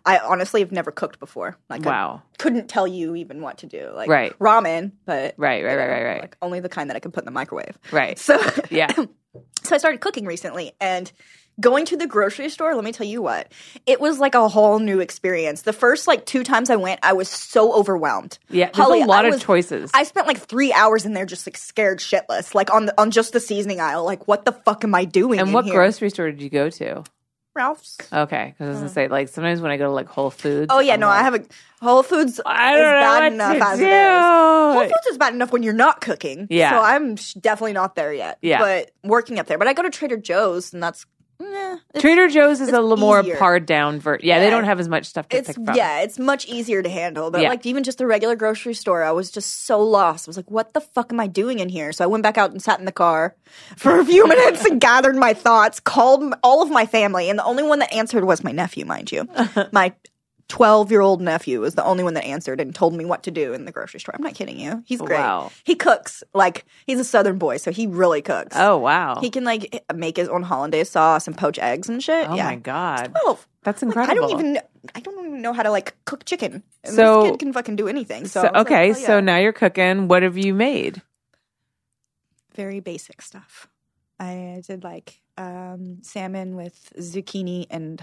[0.05, 1.57] I honestly have never cooked before.
[1.69, 2.21] Like, I wow.
[2.37, 3.91] couldn't tell you even what to do.
[3.93, 4.37] Like, Right.
[4.39, 6.21] ramen, but Right, right, you right, know, right, right.
[6.21, 7.77] Like only the kind that I can put in the microwave.
[7.91, 8.19] Right.
[8.19, 8.39] So
[8.69, 8.93] Yeah.
[9.63, 11.11] so I started cooking recently and
[11.59, 13.51] going to the grocery store, let me tell you what,
[13.85, 15.61] it was like a whole new experience.
[15.61, 18.37] The first like two times I went, I was so overwhelmed.
[18.49, 18.65] Yeah.
[18.65, 19.89] There's Holly, a lot I of choices.
[19.93, 23.09] I spent like three hours in there just like scared shitless, like on the, on
[23.11, 24.03] just the seasoning aisle.
[24.03, 25.39] Like, what the fuck am I doing?
[25.39, 25.73] and what here?
[25.73, 27.03] grocery store did you go to?
[27.55, 27.97] Ralph's.
[28.11, 28.93] Okay, because I was going to uh.
[28.93, 30.67] say, like, sometimes when I go to like Whole Foods.
[30.69, 31.45] Oh yeah, I'm no, like, I have a
[31.81, 32.41] Whole Foods.
[32.45, 33.85] I don't know bad what enough to as do.
[33.85, 34.73] it is.
[34.73, 36.47] Whole Foods is bad enough when you're not cooking.
[36.49, 36.71] Yeah.
[36.71, 38.37] So I'm sh- definitely not there yet.
[38.41, 38.59] Yeah.
[38.59, 39.57] But working up there.
[39.57, 41.05] But I go to Trader Joe's and that's
[41.39, 43.37] it's, Trader Joe's is a little more easier.
[43.37, 45.75] pared down for yeah, they don't have as much stuff to it's pick from.
[45.75, 47.31] yeah, it's much easier to handle.
[47.31, 47.49] But Yeah.
[47.49, 50.27] like even just the regular grocery store, I was just so lost.
[50.27, 51.91] I was like, what the fuck am I doing in here?
[51.91, 53.35] So I went back out and sat in the car
[53.77, 57.43] for a few minutes and gathered my thoughts, called all of my family, and the
[57.45, 59.27] only one that answered was my nephew, mind you.
[59.71, 59.93] my
[60.47, 63.31] 12 year old nephew was the only one that answered and told me what to
[63.31, 64.13] do in the grocery store.
[64.15, 64.83] I'm not kidding you.
[64.85, 65.17] He's great.
[65.19, 65.51] Wow.
[65.63, 66.23] He cooks.
[66.33, 68.55] Like, he's a southern boy, so he really cooks.
[68.57, 69.19] Oh wow.
[69.21, 72.29] He can, like, make his own hollandaise sauce and poach eggs and shit.
[72.29, 72.45] oh yeah.
[72.45, 73.11] my god.
[73.23, 73.47] 12.
[73.63, 74.25] That's Like, incredible.
[74.25, 74.59] I don't even
[74.93, 76.61] I don't even know how to like cook chicken.
[76.83, 78.25] And So- this kid can fucking do anything.
[78.27, 80.07] So, So, was like, okay, oh, so now you're cooking.
[80.07, 81.01] What have you made?
[82.55, 83.67] very basic stuff.
[84.19, 88.01] I did like um, salmon with zucchini and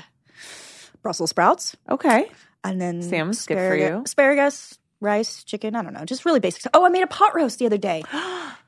[1.03, 2.31] Brussels sprouts, Okay.
[2.65, 4.03] and then Salmon's good for asparagus- you.
[4.05, 5.75] Asparagus, rice, chicken.
[5.75, 6.65] I don't know, just really basic.
[6.75, 8.03] Oh, I made a pot roast the other day.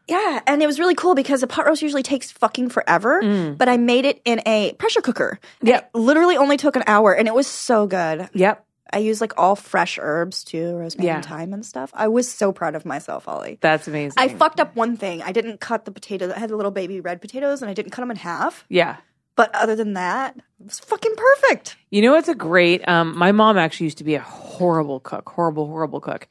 [0.07, 3.57] Yeah, and it was really cool because a pot roast usually takes fucking forever, Mm.
[3.57, 5.39] but I made it in a pressure cooker.
[5.63, 8.29] Yeah, literally only took an hour, and it was so good.
[8.35, 8.67] Yep.
[8.93, 11.17] I used like all fresh herbs too, rosemary Yeah.
[11.17, 11.91] and thyme and stuff.
[11.95, 13.57] I was so proud of myself, Holly.
[13.63, 14.13] That's amazing.
[14.19, 15.23] I fucked up one thing.
[15.23, 16.33] I didn't cut the potatoes.
[16.37, 18.67] I had the little baby red potatoes, and I didn't cut them in half.
[18.69, 18.97] yeah.
[19.37, 21.77] But other than that, it was fucking perfect.
[21.91, 22.87] You know it's a great?
[22.89, 26.29] Um, my mom actually used to be a horrible cook, horrible, horrible cook.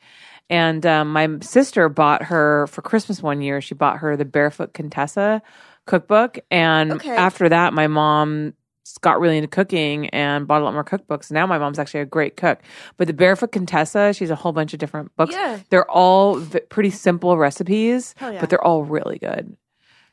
[0.50, 3.60] And um, my sister bought her for Christmas one year.
[3.62, 5.42] She bought her the Barefoot Contessa
[5.86, 7.10] cookbook, and Okay.
[7.16, 8.54] after that, my mom
[9.02, 11.32] got really into cooking and bought a lot more cookbooks.
[11.32, 12.60] Now my mom's actually a great cook.
[12.98, 15.32] But the Barefoot Contessa, she's a whole bunch of different books.
[15.34, 15.60] Yeah.
[15.70, 18.40] They're all v- pretty simple recipes, yeah.
[18.40, 19.56] but they're all really good.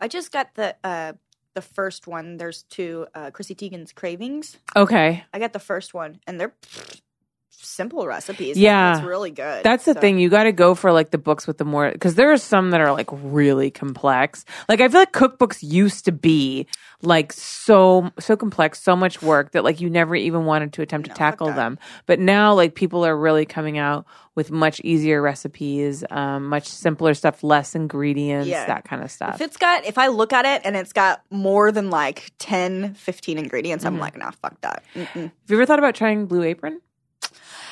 [0.00, 1.12] I just got the uh,
[1.54, 2.36] the first one.
[2.36, 4.58] There's two uh, Chrissy Teigen's Cravings.
[4.76, 5.24] Okay.
[5.32, 6.54] I got the first one, and they're
[7.62, 8.56] simple recipes.
[8.56, 8.96] Yeah.
[8.98, 9.62] it's really good.
[9.64, 10.18] That's the So- thing.
[10.18, 12.70] You got to go for like the books with the more because there are some
[12.70, 14.44] that are like really complex.
[14.68, 16.66] Like I feel like cookbooks used to be
[17.02, 21.08] like so so complex, so much work that like you never even wanted to attempt
[21.08, 21.78] No, to tackle them.
[22.06, 24.04] But now like people are really coming out
[24.36, 28.64] with much easier recipes, um, much simpler stuff, less ingredients, Yeah.
[28.66, 29.34] that kind of stuff.
[29.34, 32.94] If it's got, if I look at it and it's got more than like 10,
[32.94, 33.94] 15 ingredients, Mm-hmm.
[33.94, 34.84] I'm like, nah, fuck that.
[34.94, 35.14] Mm-mm.
[35.14, 36.80] Have you ever thought about trying Blue Apron?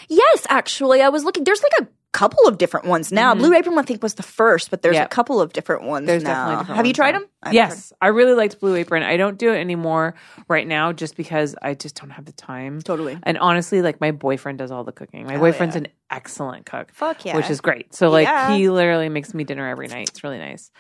[0.09, 1.45] Yes, actually, I was looking.
[1.45, 3.35] There's like a couple of different ones now.
[3.35, 5.03] Blue Apron, I think, was the first, but there's Mm-hmm.
[5.03, 5.13] Yep.
[5.13, 6.59] a couple of different ones There's now.
[6.61, 7.19] different Have you tried now.
[7.21, 7.29] them?
[7.43, 9.03] I've yes, I really liked Blue Apron.
[9.03, 10.15] I don't do it anymore
[10.49, 12.81] right now just because I just don't have the time.
[12.81, 13.19] Totally.
[13.23, 15.27] And honestly, like my boyfriend does all the cooking.
[15.27, 15.83] My Oh, boyfriend's yeah.
[15.83, 16.91] an excellent cook.
[16.95, 17.37] Fuck yeah.
[17.37, 17.95] Which is great.
[17.95, 18.57] So like Yeah.
[18.57, 20.09] he literally makes me dinner every night.
[20.09, 20.71] It's really nice.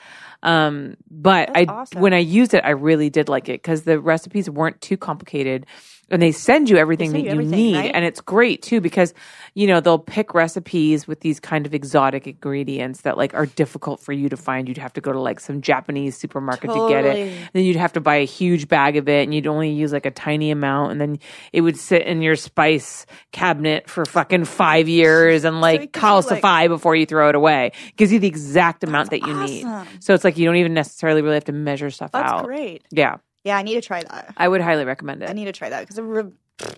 [0.42, 2.00] Um but I awesome.
[2.00, 5.66] when I used it I really did like it cuz the recipes weren't too complicated
[6.10, 7.90] and they send you everything send that you you everything, need right?
[7.94, 9.12] and it's great too because
[9.54, 14.00] you know they'll pick recipes with these kind of exotic ingredients that like are difficult
[14.00, 14.68] for you to find.
[14.68, 17.20] You'd have to go to like some Japanese supermarket to get Totally.
[17.22, 17.50] it.
[17.52, 20.06] Then you'd have to buy a huge bag of it and you'd only use like
[20.06, 21.18] a tiny amount and then
[21.52, 26.08] it would sit in your spice cabinet for fucking 5 years and like gives you,
[26.08, 27.72] like- calcify before you throw it away.
[27.88, 29.66] It gives you the exact amount that you need.
[30.00, 32.44] So it's like you don't even necessarily really have to measure stuff That's out.
[32.44, 32.82] great.
[32.90, 33.16] Yeah.
[33.48, 34.34] Yeah, I need to try that.
[34.36, 35.30] I would highly recommend it.
[35.30, 36.32] I need to try that because I've, re-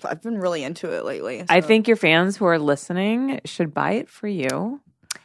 [0.05, 1.45] I've been really into it lately.
[1.49, 4.81] I think your fans who are listening should buy it for you.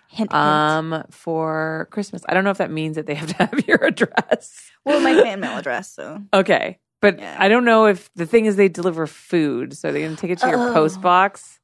[0.09, 0.33] hint, hint.
[0.33, 2.23] um for Christmas.
[2.27, 4.71] I don't know if that means that they have to have your address.
[4.85, 5.91] well, my fan mail address.
[5.93, 6.79] So Okay.
[7.01, 7.35] But Yeah.
[7.37, 10.39] I don't know if the thing is they deliver food, so they're gonna take it
[10.39, 10.73] to your Oh.
[10.73, 11.59] post box.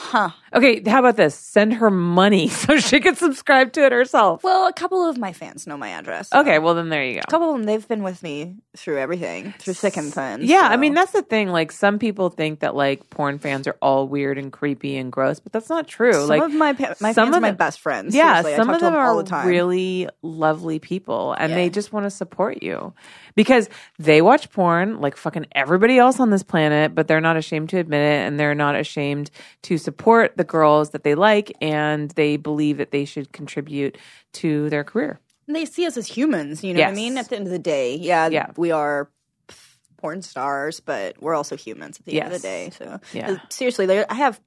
[0.00, 0.30] Huh.
[0.54, 1.34] Okay, how about this?
[1.34, 4.44] Send her money so she can subscribe to it herself.
[4.44, 6.32] Well, a couple of my fans know my address.
[6.32, 7.20] Okay, well then there you go.
[7.26, 10.42] A couple of them, they've been with me through everything, through thick and thin.
[10.44, 11.48] Yeah, I so- mean that's the thing.
[11.48, 15.40] Like some people think that like porn fans are all weird and creepy and gross,
[15.40, 16.12] but that's not true.
[16.12, 18.14] some like of my pa- my some fans of are my them- best friends.
[18.14, 19.48] yeah, Seriously, I some talk of to them all are the time.
[19.48, 21.70] really lovely people, and they Yeah.
[21.70, 22.92] just want to support you
[23.34, 23.68] because
[23.98, 27.78] they watch porn like fucking everybody else on this planet, but they're not ashamed to
[27.78, 29.30] admit it, and they're not ashamed
[29.62, 33.96] to support the girls that they like, and they believe that they should contribute
[34.34, 35.18] to their career.
[35.46, 36.62] And they see us as humans.
[36.62, 37.16] You know what I mean?
[37.16, 38.50] At the end of the day, yeah, Yeah.
[38.58, 39.08] we are
[39.96, 42.70] porn stars, but we're also humans at the end of the day.
[42.78, 43.38] So Yeah.
[43.48, 44.40] seriously, I have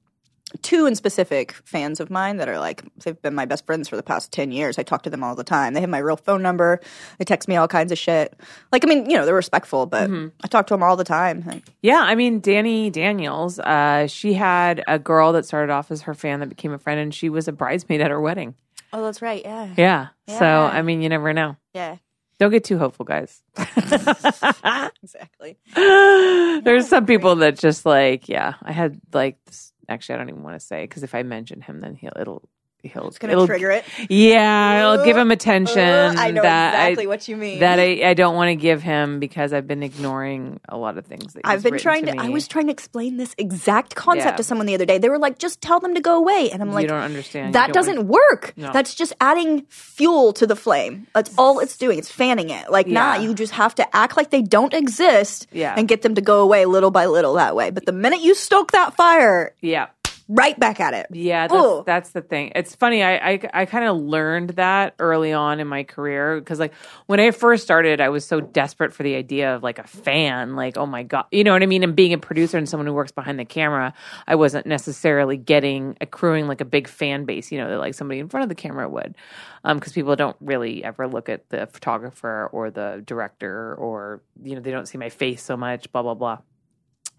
[0.60, 3.96] two in specific fans of mine that are like they've been my best friends for
[3.96, 6.16] the past 10 years i talk to them all the time they have my real
[6.16, 6.78] phone number
[7.18, 8.38] they text me all kinds of shit
[8.70, 10.28] like i mean you know they're respectful but Mm-hmm.
[10.44, 14.82] i talk to them all the time Yeah, I mean Dani Daniels, uh, she had
[14.86, 17.48] a girl that started off as her fan that became a friend, and she was
[17.48, 18.54] a bridesmaid at her wedding.
[18.92, 20.08] oh that's right yeah Yeah.
[20.38, 21.56] So I mean, you never know.
[21.74, 21.96] yeah
[22.38, 23.42] Don't get too hopeful, guys.
[25.02, 28.54] exactly There's some people that just like, yeah.
[28.62, 31.60] I had like, this, actually, I don't even want to say because if I mention
[31.62, 32.48] him, then he'll it'll
[32.82, 35.78] he'll it's gonna trigger it Yeah, it'll give him attention.
[35.78, 38.82] Uh, i know exactly I, what you mean that I, I don't want to give
[38.82, 42.12] him because I've been ignoring a lot of things that he's I've been trying to.
[42.12, 42.20] to.
[42.20, 44.36] I was trying to explain this exact concept Yeah.
[44.36, 44.98] to someone the other day.
[44.98, 47.54] They were like, "Just tell them to go away," and I'm you like, don't understand.
[47.54, 48.52] "That don't doesn't want- work.
[48.56, 48.72] No.
[48.72, 51.06] That's just adding fuel to the flame.
[51.14, 51.98] That's all it's doing.
[51.98, 52.70] It's fanning it.
[52.70, 55.74] Like, nah, you just have to act like they don't exist, Yeah.
[55.76, 57.70] and get them to go away little by little that way.
[57.70, 59.86] But the minute you stoke that fire, Yeah.
[60.28, 61.06] Right back at it.
[61.10, 62.52] Yeah, that's, that's the thing.
[62.54, 63.02] It's funny.
[63.02, 66.72] I I, I kind of learned that early on in my career because like
[67.06, 70.56] when I first started, I was so desperate for the idea of like a fan.
[70.56, 71.82] Like, oh my god, you know what I mean?
[71.82, 73.94] And being a producer and someone who works behind the camera,
[74.26, 77.52] I wasn't necessarily getting accruing like a big fan base.
[77.52, 79.16] You know, that like somebody in front of the camera would,
[79.64, 84.54] um, because people don't really ever look at the photographer or the director or you
[84.54, 85.90] know they don't see my face so much.
[85.92, 86.38] Blah blah blah.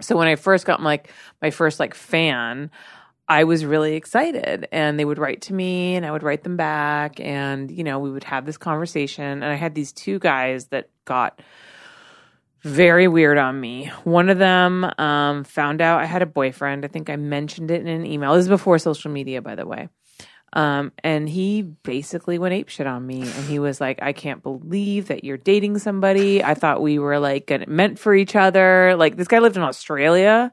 [0.04, 2.70] So when I first got like my first like fan,
[3.28, 6.58] I was really excited and they would write to me and I would write them
[6.58, 10.68] back and you know we would have this conversation and I had these two guys
[10.68, 11.42] that got
[12.64, 13.92] very weird on me.
[14.04, 16.86] One of them um, found out I had a boyfriend.
[16.86, 18.34] I think I mentioned it in an email.
[18.34, 19.90] This is before social media, by the way.
[20.54, 23.22] Um, and he basically went ape shit on me.
[23.22, 26.44] And he was like, I can't believe that you're dating somebody.
[26.44, 28.96] I thought we were like meant for each other.
[28.96, 30.52] Like this guy lived in Australia.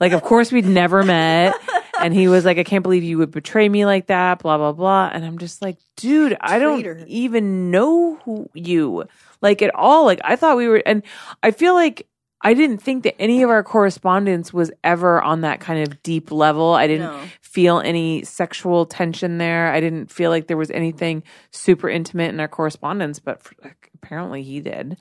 [0.00, 1.54] Like, of course we'd never met.
[2.00, 4.72] And he was like, I can't believe you would betray me like that, blah, blah,
[4.72, 5.10] blah.
[5.12, 7.04] And I'm just like, dude, I don't Traitor.
[7.06, 9.04] even know who you
[9.40, 10.04] like at all.
[10.04, 11.02] Like I thought we were, and
[11.42, 12.08] I feel like
[12.40, 16.32] I didn't think that any of our correspondence was ever on that kind of deep
[16.32, 16.72] level.
[16.72, 17.22] I didn't No.
[17.52, 19.70] Feel any sexual tension there.
[19.70, 24.42] I didn't feel like there was anything super intimate in our correspondence, but f apparently
[24.42, 24.96] he did.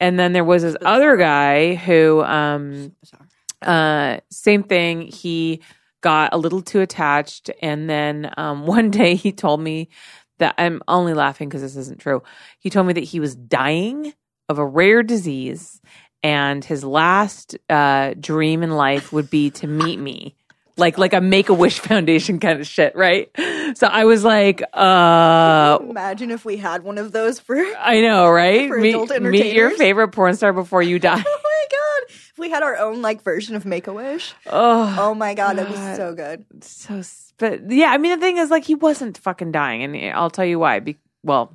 [0.00, 2.92] And then there was this other guy who, um,
[3.62, 5.02] uh, same thing.
[5.02, 5.62] He
[6.00, 9.88] got a little too attached, and then um, one day he told me
[10.38, 12.22] that I'm only laughing because this isn't true.
[12.58, 14.12] He told me that he was dying
[14.48, 15.80] of a rare disease,
[16.24, 20.34] and his last uh, dream in life would be to meet me.
[20.78, 23.30] Like like a Make a Wish Foundation kind of shit, right?
[23.74, 27.56] So I was like, uh Imagine if we had one of those for.
[27.78, 28.68] I know, right?
[28.68, 31.22] For meet, meet your favorite porn star before you die.
[31.26, 32.10] Oh my god!
[32.14, 34.34] If we had our own like version of Make a Wish.
[34.46, 36.44] oh, Oh my god, that'd be so good.
[36.62, 37.02] so
[37.38, 40.44] but yeah i mean the thing is like he wasn't fucking dying and i'll tell
[40.46, 41.54] you why Be- well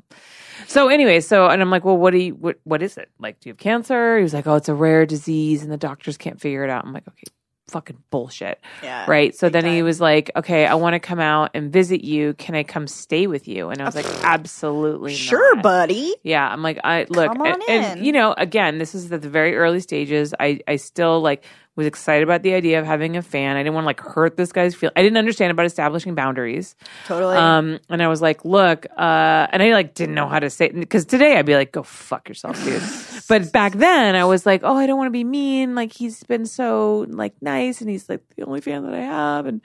[0.68, 3.40] so anyway so and i'm like well what do you what, what is it like
[3.40, 6.18] do you have cancer he was like oh it's a rare disease and the doctors
[6.18, 7.24] can't figure it out i'm like okay
[7.72, 9.06] fucking bullshit Yeah.
[9.08, 12.34] right so then he was like okay i want to come out and visit you
[12.34, 15.64] can i come stay with you and i was like absolutely Sure, not.
[15.64, 16.16] buddy.
[16.24, 19.56] Yeah, I'm like, I look, and, and, you know, again, this is at the very
[19.56, 20.34] early stages.
[20.40, 21.44] I, I still like
[21.76, 23.56] was excited about the idea of having a fan.
[23.56, 24.92] I didn't want to like hurt this guy's feel.
[24.96, 26.76] I didn't understand about establishing boundaries.
[27.06, 27.38] Totally.
[27.38, 30.70] Um, and I was like, look, uh, and I like didn't know how to say
[30.70, 32.84] because today I'd be like, go fuck yourself, dude.
[33.30, 35.74] but back then I was like, oh, I don't want to be mean.
[35.74, 39.46] Like he's been so like nice, and he's like the only fan that I have,
[39.46, 39.62] and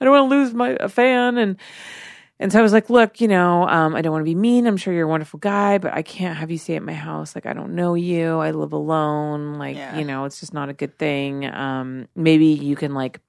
[0.00, 1.56] I don't want to lose my a fan and.
[2.40, 4.66] And so I was like, look, you know, um, I don't want to be mean.
[4.66, 7.34] I'm sure you're a wonderful guy, but I can't have you stay at my house.
[7.34, 8.38] Like, I don't know you.
[8.40, 9.54] I live alone.
[9.54, 9.96] Like, Yeah.
[9.96, 11.46] you know, it's just not a good thing.
[11.46, 13.20] Um, maybe you can like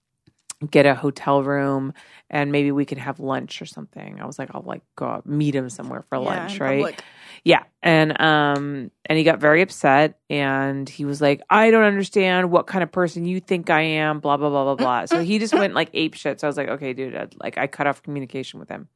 [0.71, 1.93] get a hotel room
[2.29, 4.19] and maybe we could have lunch or something.
[4.19, 6.79] I was like, I'll like go out, meet him somewhere for Yeah, lunch, right?
[6.79, 7.03] public.
[7.45, 12.49] Yeah, and um, and he got very upset, and he was like, "I don't understand
[12.49, 15.05] what kind of person you think I am." Blah blah blah blah blah.
[15.05, 16.39] so he just went like ape shit.
[16.39, 18.89] So I was like, "Okay, dude," I'd, like I cut off communication with him.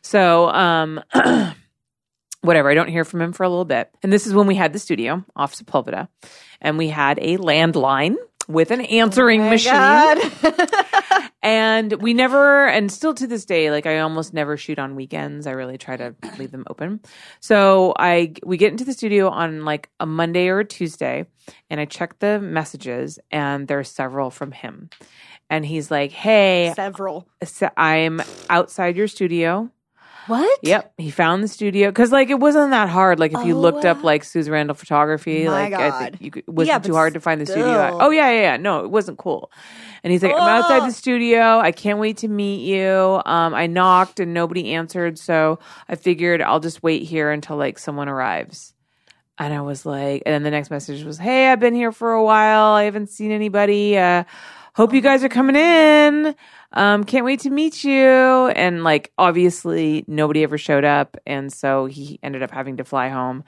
[0.00, 1.02] So um,
[2.40, 2.70] whatever.
[2.70, 4.72] I don't hear from him for a little bit, and this is when we had
[4.72, 6.08] the studio off Sepulveda,
[6.62, 8.16] and we had a landline
[8.48, 9.70] with an answering Oh machine.
[11.46, 15.46] And we never, and still to this day, like I almost never shoot on weekends.
[15.46, 16.98] I really try to leave them open.
[17.38, 21.26] So I, we get into the studio on like a Monday or a Tuesday,
[21.70, 24.90] and I check the messages, and there's several from him,
[25.48, 27.28] and he's like, "Hey, Several.
[27.76, 28.20] I'm
[28.50, 29.70] outside your studio."
[30.26, 30.58] What?
[30.62, 33.18] Yep, he found the studio because like it wasn't that hard.
[33.20, 35.98] Like if you Oh, looked up like Suze Randall photography, My like I God.
[36.12, 37.98] think you could, it wasn't too hard to find the studio.
[38.00, 38.56] Oh yeah, yeah, yeah.
[38.56, 39.50] No, it wasn't cool.
[40.02, 40.86] And he's like, I'm outside Oh.
[40.86, 41.58] the studio.
[41.58, 43.20] I can't wait to meet you.
[43.24, 45.58] Um, I knocked and nobody answered, so
[45.88, 48.72] I figured I'll just wait here until like someone arrives.
[49.38, 52.12] And I was like, and then the next message was, Hey, I've been here for
[52.12, 52.72] a while.
[52.72, 53.98] I haven't seen anybody.
[53.98, 54.24] Uh,
[54.76, 56.36] hope you guys are coming in.
[56.72, 57.98] Um, can't wait to meet you.
[57.98, 61.16] And like, obviously, nobody ever showed up.
[61.26, 63.42] And so he ended up having to fly home.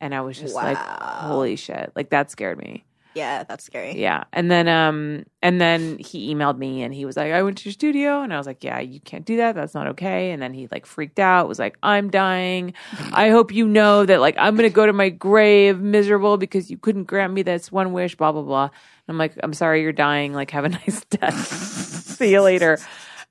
[0.00, 1.90] And I was just like, holy shit.
[1.96, 2.84] Like, that scared me.
[3.14, 4.00] Yeah, that's scary.
[4.00, 4.24] Yeah.
[4.32, 7.64] And then um and then he emailed me and he was like, I went to
[7.64, 9.54] your studio and I was like, Yeah, you can't do that.
[9.54, 10.30] That's not okay.
[10.30, 12.74] And then he like freaked out, was like, I'm dying.
[13.12, 16.78] I hope you know that like I'm gonna go to my grave miserable because you
[16.78, 18.64] couldn't grant me this one wish, blah blah blah.
[18.64, 18.70] And
[19.08, 20.32] I'm like, I'm sorry you're dying.
[20.32, 21.46] Like have a nice death.
[22.16, 22.78] See you later.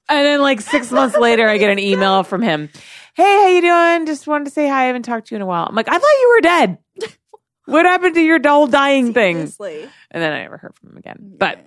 [0.09, 2.69] And then like six months later I get an email from him.
[3.13, 4.05] Hey, how you doing?
[4.07, 4.83] Just wanted to say hi.
[4.83, 5.65] I haven't talked to you in a while.
[5.67, 6.77] I'm like, I thought you were dead.
[7.69, 9.35] What happened to your whole dying thing?
[9.35, 9.89] Seriously.
[10.11, 11.33] And then I never heard from him again.
[11.37, 11.59] But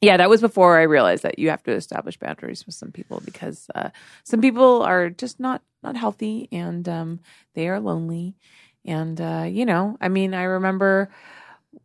[0.00, 3.22] yeah, that was before I realized that you have to establish boundaries with some people
[3.24, 3.90] because uh,
[4.24, 7.20] some people are just not not healthy and um,
[7.54, 8.36] they are lonely.
[8.84, 11.10] And uh, you know, I mean, I remember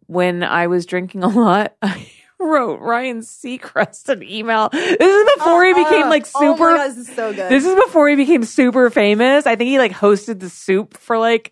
[0.07, 1.75] when I was drinking a lot.
[1.81, 2.07] I
[2.39, 4.69] wrote Ryan Seacrest an email.
[4.69, 6.75] This is before he became like Oh my super.
[6.75, 7.51] God, this is so good.
[7.51, 9.45] This is before he became super famous.
[9.45, 11.51] I think he like hosted the soup for like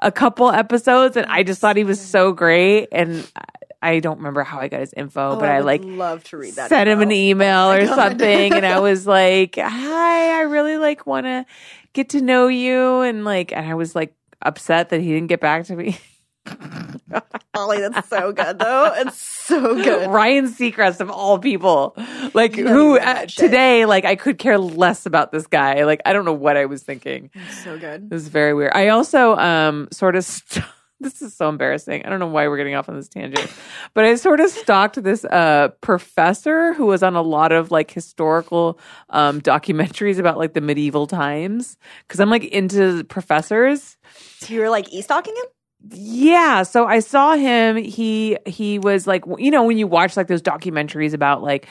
[0.00, 3.44] a couple episodes and I just thought he was so great and I-
[3.80, 6.36] I don't remember how I got his info, Oh, but I, would like love to
[6.36, 6.68] read that.
[6.68, 7.94] sent him an oh email or God.
[7.94, 11.46] something and I was like, "Hi, I really like want to
[11.92, 15.40] get to know you." And like and I was like upset that he didn't get
[15.40, 15.96] back to me.
[17.54, 18.92] Holly, that's so good though.
[18.96, 20.10] It's so good.
[20.10, 21.96] Ryan Seacrest of all people.
[22.34, 25.84] Like who uh, today like I could care less about this guy.
[25.84, 27.30] Like I don't know what I was thinking.
[27.62, 28.04] So good.
[28.04, 28.72] It was very weird.
[28.74, 30.64] I also um sort of st-
[31.00, 32.04] this is so embarrassing.
[32.04, 33.50] I don't know why we're getting off on this tangent,
[33.94, 37.90] but I sort of stalked this uh professor who was on a lot of like
[37.90, 38.78] historical
[39.10, 41.76] um documentaries about like the medieval times
[42.06, 43.96] because I'm like into professors.
[44.40, 45.44] So you were like e-stalking him?
[45.90, 47.76] Yeah, so I saw him.
[47.76, 51.66] He he was like you know when you watch like those documentaries about like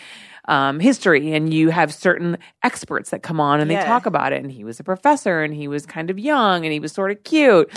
[0.49, 3.85] um, history and you have certain experts that come on and they Yeah.
[3.85, 4.41] talk about it.
[4.41, 7.11] And he was a professor and he was kind of young and he was sort
[7.11, 7.69] of cute.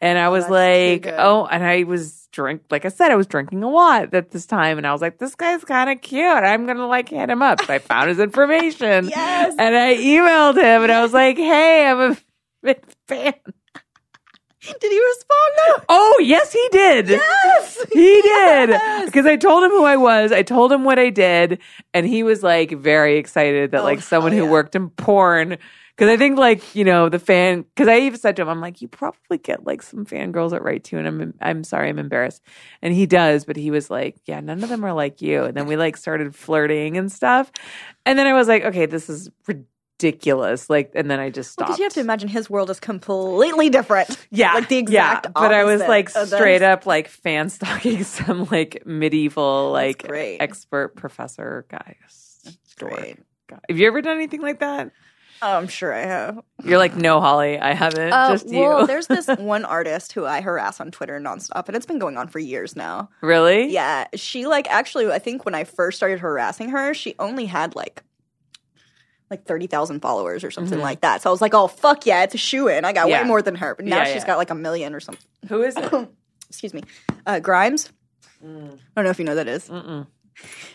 [0.00, 3.28] And I was that's like, oh, and I was drink like I said, I was
[3.28, 6.24] drinking a lot at this time, and I was like, this guy's kind of cute.
[6.26, 7.64] I'm gonna like hit him up.
[7.64, 9.08] So I found his information.
[9.08, 9.54] Yes.
[9.56, 12.16] And I emailed him and I was like, hey, I'm
[12.64, 12.76] a
[13.06, 13.34] fan.
[14.80, 15.84] Did he respond though?
[15.88, 17.08] Oh, yes, he did.
[17.08, 17.86] Yes.
[17.92, 18.80] He did.
[19.06, 20.32] Because I told him who I was.
[20.32, 21.60] I told him what I did.
[21.94, 24.50] And he was like very excited that Oh, like someone who yeah.
[24.50, 25.58] worked in porn.
[25.96, 28.60] Because I think like, you know, the fan, because I even said to him, I'm
[28.60, 31.00] like, you probably get like some fangirls that write to you.
[31.04, 32.42] And I'm, I'm sorry, I'm embarrassed.
[32.82, 33.46] And he does.
[33.46, 35.44] But he was like, yeah, none of them are like you.
[35.44, 37.50] And then we like started flirting and stuff.
[38.04, 39.70] And then I was like, okay, this is ridiculous.
[40.68, 41.68] Like, and then I just stopped.
[41.68, 44.16] Because you have to imagine his world is completely different.
[44.30, 45.26] Yeah, like the exact.
[45.26, 50.96] Yeah, but I was like straight up like fan stalking some like medieval like expert
[50.96, 51.96] professor guy.
[52.78, 53.18] Great.
[53.46, 53.58] guy.
[53.68, 54.90] Have you ever done anything like that?
[55.42, 56.40] Oh, I'm sure I have.
[56.64, 58.10] You're like, no, Holly, I haven't.
[58.12, 58.60] Uh, just you.
[58.60, 62.16] well, there's this one artist who I harass on Twitter nonstop, and it's been going
[62.16, 63.10] on for years now.
[63.20, 63.70] really?
[63.70, 67.74] Yeah, she like actually, I think when I first started harassing her, she only had
[67.76, 68.02] like
[69.30, 71.22] like thirty thousand followers or something like that.
[71.22, 72.84] So I was like, oh fuck yeah, it's a shoe in.
[72.84, 73.10] I got Mm-hmm.
[73.10, 73.22] Yeah.
[73.22, 74.26] way more than her, but now Yeah, she's yeah.
[74.26, 75.24] got like a million or something.
[75.48, 75.92] Who is it?
[76.48, 76.82] Excuse me,
[77.26, 77.90] uh, Grimes.
[78.42, 79.68] I don't know if you know who that is.
[79.68, 80.06] Mm-mm.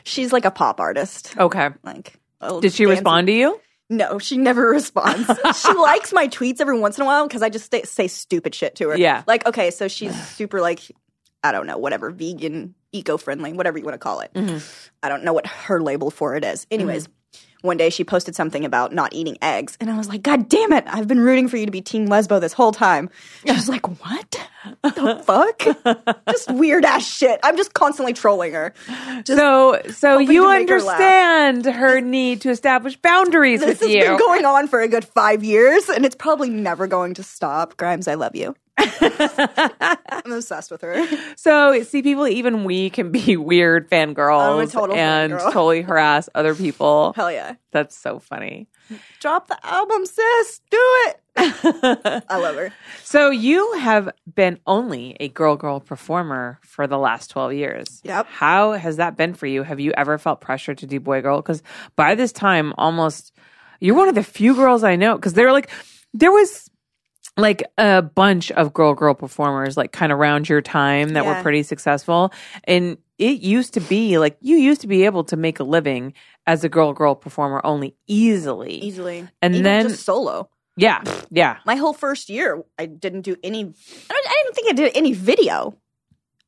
[0.03, 1.37] She's like a pop artist.
[1.37, 1.69] Okay.
[1.83, 3.61] Like, Did she dancing- respond to you?
[3.89, 5.27] No, she never responds.
[5.61, 8.55] she likes my tweets every once in a while because I just stay, say stupid
[8.55, 8.97] shit to her.
[8.97, 9.23] Yeah.
[9.27, 10.79] Like, okay, so she's super like,
[11.43, 14.33] I don't know, whatever, vegan, eco friendly, whatever you want to call it.
[14.33, 14.57] Mm-hmm.
[15.03, 16.65] I don't know what her label for it is.
[16.71, 17.07] Anyways,
[17.61, 20.73] one day she posted something about not eating eggs, and I was like, God damn
[20.73, 20.83] it!
[20.87, 23.09] I've been rooting for you to be Team Lesbo this whole time.
[23.45, 24.37] She was like, What
[24.83, 26.17] the fuck?
[26.29, 27.39] just weird ass shit.
[27.43, 28.73] I'm just constantly trolling her.
[29.23, 33.89] Just, So, so you make her understand her need to establish boundaries this with has
[33.91, 34.01] you.
[34.01, 37.77] been going on for a good five years, and it's probably never going to stop.
[37.77, 38.55] Grimes, I love you.
[38.77, 41.05] I'm obsessed with her.
[41.35, 45.51] so, see, people, even we can be weird fangirls total and fangirl.
[45.51, 47.13] totally harass other people.
[47.15, 47.55] Hell yeah.
[47.71, 48.67] That's so funny.
[49.19, 50.61] Drop the album, sis.
[50.69, 51.17] Do it.
[51.37, 52.73] I love her.
[53.03, 58.01] So, you have been only a girl girl performer for the last 12 years.
[58.03, 58.27] Yep.
[58.27, 59.63] How has that been for you?
[59.63, 61.37] Have you ever felt pressure to do boy girl?
[61.37, 61.63] Because
[61.95, 63.33] by this time, almost
[63.79, 65.15] you're one of the few girls I know.
[65.15, 65.69] Because they're like,
[66.13, 66.69] there was
[67.37, 71.41] like a bunch of girl girl performers like kind of around your time that were
[71.41, 72.31] pretty successful
[72.65, 76.13] and it used to be like you used to be able to make a living
[76.45, 79.27] as a girl girl performer only easily Easily.
[79.41, 80.49] And Even then- just solo.
[80.75, 83.59] yeah yeah My whole first year, I didn't do any.
[83.59, 85.77] I, don't, I didn't think I did any video.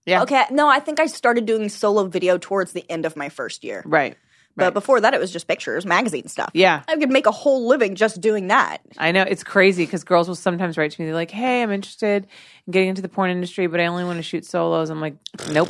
[0.05, 0.23] Yeah.
[0.23, 0.43] Okay.
[0.51, 3.83] No, I think I started doing solo video towards the end of my first year.
[3.85, 4.17] right
[4.55, 4.73] But right.
[4.73, 6.51] before that, it was just pictures, magazine stuff.
[6.53, 8.79] yeah I could make a whole living just doing that.
[8.97, 11.05] I know it's crazy because girls will sometimes write to me.
[11.05, 12.27] They're like, "Hey, I'm interested
[12.67, 15.15] in getting into the porn industry, but I only want to shoot solos." I'm like,
[15.51, 15.69] "Nope."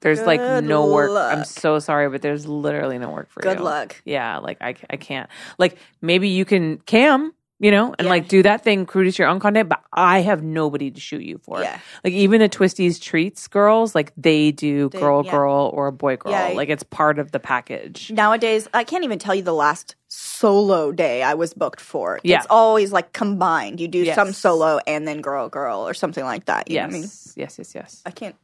[0.00, 1.10] There's like no work.
[1.14, 3.50] I'm so sorry, but there's literally no work for you.
[3.50, 4.00] Good luck.
[4.04, 5.28] Yeah, like I, I can't.
[5.58, 8.10] Like maybe you can cam, you know, and Yeah.
[8.10, 11.38] like do that thing, produce your own content, but I have nobody to shoot you
[11.44, 11.60] for.
[11.62, 11.78] Yeah.
[12.02, 15.30] Like even the Twistys treats girls, like they do They- girl yeah.
[15.30, 16.32] girl or boy girl.
[16.32, 16.48] Yeah.
[16.54, 18.10] Like it's part of the package.
[18.10, 22.18] Nowadays, I can't even tell you the last solo day I was booked for.
[22.24, 22.38] Yeah.
[22.38, 23.78] It's always like combined.
[23.78, 24.14] You do Yes.
[24.16, 26.70] some solo and then girl, girl, or something like that.
[26.70, 26.88] You Yes.
[26.88, 27.02] I mean?
[27.36, 28.02] Yes, yes, yes.
[28.06, 28.34] I can't.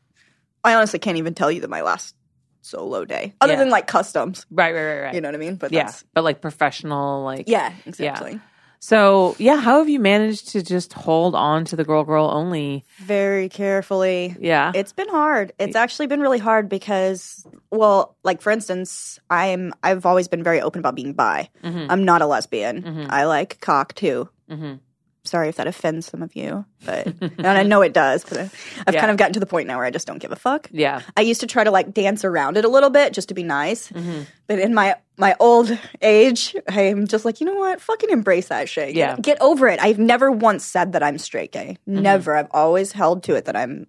[0.62, 2.14] I honestly can't even tell you that my last
[2.60, 4.44] solo day, other than like customs.
[4.50, 5.14] Right, right, right, right.
[5.14, 5.54] You know what I mean?
[5.56, 5.90] But yeah.
[6.12, 8.40] But like professional, like yeah, exactly.
[8.80, 12.84] So yeah, how have you managed to just hold on to the girl girl only?
[12.98, 14.36] Very carefully.
[14.38, 14.72] Yeah.
[14.74, 15.52] It's been hard.
[15.58, 20.60] It's actually been really hard because, well, like for instance, I'm I've always been very
[20.60, 21.48] open about being bi.
[21.64, 21.86] Mhm.
[21.88, 22.82] I'm not a lesbian.
[22.82, 23.06] Mhm.
[23.10, 24.28] I like cock too.
[24.50, 24.80] Mhm.
[25.26, 28.24] Sorry if that offends some of you, but and I know it does.
[28.24, 28.38] But
[28.86, 29.00] I've Yeah.
[29.00, 30.68] kind of gotten to the point now where I just don't give a fuck.
[30.72, 31.00] yeah.
[31.16, 33.42] I used to try to like dance around it a little bit just to be
[33.42, 34.26] nice, Mhm.
[34.46, 37.80] but in my my old age, I'm just like, you know what?
[37.80, 38.94] Fucking embrace that shit.
[38.94, 39.16] Yeah.
[39.20, 39.80] get, over it.
[39.82, 41.78] I've never once said that I'm straight gay.
[41.88, 42.02] Mm-hmm.
[42.02, 42.36] Never.
[42.36, 43.86] I've always held to it that I'm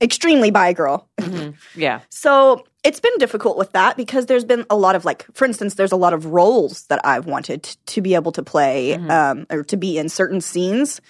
[0.00, 1.08] extremely bi girl.
[1.20, 1.54] Mhm.
[1.74, 2.00] Yeah.
[2.10, 5.74] So it's been difficult with that because there's been a lot of like, for instance,
[5.74, 9.10] there's a lot of roles that I've wanted t- to be able to play Mm-hmm.
[9.10, 11.00] um, or to be in certain scenes,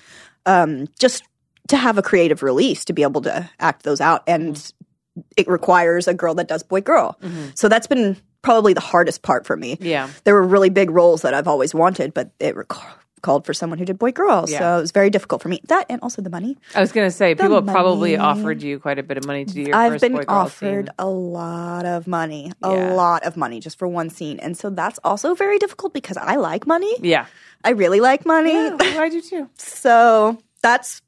[0.47, 1.23] um, just
[1.69, 5.21] to have a creative release to be able to act those out, and Mm-hmm.
[5.37, 7.19] it requires a girl that does boy girl.
[7.55, 9.77] So that's been probably the hardest part for me.
[9.81, 10.09] Yeah.
[10.25, 12.83] There were really big roles that I've always wanted, but it requ-
[13.23, 14.59] called for someone who did boy girl, Yeah.
[14.59, 15.61] so it was very difficult for me.
[15.69, 16.57] That and also the money.
[16.75, 19.63] I was gonna say people probably offered you quite a bit of money to do
[19.63, 20.95] your I've first been offered scene.
[20.99, 22.95] a lot of money, a Yeah.
[22.95, 26.37] lot of money just for one scene, and so that's also very difficult because I
[26.37, 26.95] like money.
[27.01, 27.27] Yeah.
[27.63, 29.49] I really like money, Yeah, I do too.
[29.59, 31.03] so that's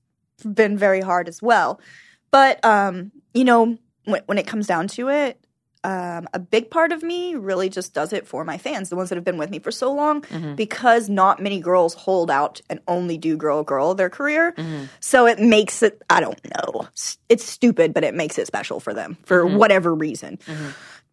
[0.45, 1.81] been very hard as well.
[2.31, 5.39] But um, you know, when, when it comes down to it,
[5.85, 9.09] um, a big part of me really just does it for my fans, the ones
[9.09, 10.55] that have been with me for so long, Mm-hmm.
[10.55, 14.53] because not many girls hold out and only do girl girl their career.
[14.53, 14.85] Mm-hmm.
[15.01, 16.87] So it makes it, I don't know,
[17.28, 19.57] it's stupid, but it makes it special for them for Mm-hmm.
[19.57, 20.39] whatever reason.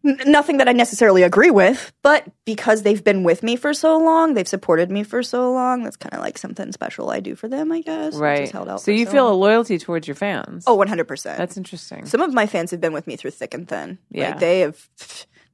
[0.02, 4.32] Nothing that I necessarily agree with, but because they've been with me for so long,
[4.34, 7.48] they've supported me for so long, that's kind of like something special I do for
[7.48, 8.14] them, I guess.
[8.14, 8.40] Right.
[8.40, 9.34] just held out So you feel long.
[9.34, 10.64] a loyalty towards your fans.
[10.66, 11.36] Oh, 100%.
[11.36, 12.06] that's interesting.
[12.06, 13.98] Some of my fans have been with me through thick and thin.
[14.10, 14.30] Yeah.
[14.30, 14.88] Like they have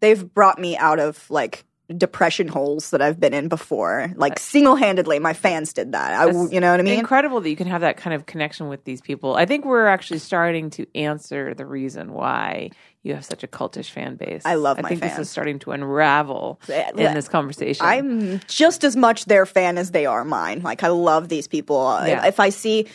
[0.00, 1.64] they've brought me out of like
[1.96, 4.12] depression holes that I've been in before.
[4.16, 6.14] Like uh, single-handedly my fans did that.
[6.20, 6.98] I That's you know what I mean?
[6.98, 9.36] Incredible that you can have that kind of connection with these people.
[9.36, 12.70] I think we're actually starting to answer the reason why
[13.06, 14.42] you have such a cultish fan base.
[14.44, 17.86] I love I think this is starting to unravel in this conversation.
[17.86, 20.62] I'm just as much their fan as they are mine.
[20.62, 21.84] Like I love these people.
[22.04, 22.26] Yeah.
[22.26, 22.86] If I see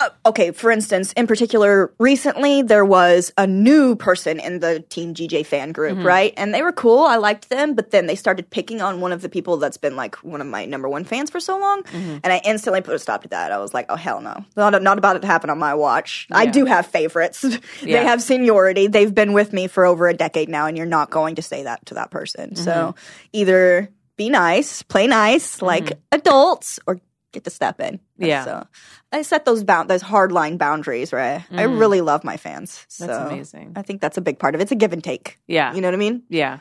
[0.00, 5.12] uh, okay, for instance, in particular, recently there was a new person in the Team
[5.12, 6.06] GJ fan group, Mm-hmm.
[6.06, 6.34] right?
[6.36, 7.00] And they were cool.
[7.00, 9.96] I liked them, but then they started picking on one of the people that's been
[9.96, 12.18] like one of my number one fans for so long, Mm-hmm.
[12.22, 13.50] and I instantly put a stop to that.
[13.50, 16.28] I was like, oh hell no, not not about it to happen on my watch.
[16.30, 17.44] I do have favorites.
[17.82, 18.00] Yeah.
[18.00, 18.86] they have seniority.
[18.86, 21.62] They've been with me for over a decade now, and you're not going to say
[21.64, 22.54] that to that person.
[22.56, 22.98] So Mm-hmm.
[23.32, 27.00] either be nice, play nice, like adults, or
[27.32, 28.00] get to step in.
[28.18, 28.44] Yeah.
[28.44, 28.66] So
[29.12, 31.44] I set those bound those hard line boundaries, right?
[31.50, 32.84] I really love my fans.
[32.88, 33.08] So Mm.
[33.08, 33.72] That's amazing.
[33.76, 34.64] I think that's a big part of it.
[34.64, 35.38] It's a give and take.
[35.46, 35.74] yeah.
[35.74, 36.22] You know what I mean?
[36.28, 36.58] Yeah.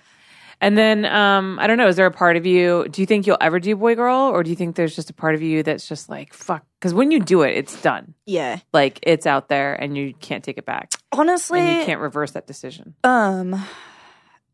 [0.59, 1.87] And then um, I don't know.
[1.87, 2.87] Is there a part of you?
[2.89, 5.13] Do you think you'll ever do boy girl, or do you think there's just a
[5.13, 6.65] part of you that's just like fuck?
[6.79, 8.15] Because when you do it, it's done.
[8.25, 8.57] Yeah.
[8.73, 12.31] Like it's out there, and you can't take it back, Honestly, and you can't reverse
[12.31, 12.95] that decision.
[13.03, 13.53] Um,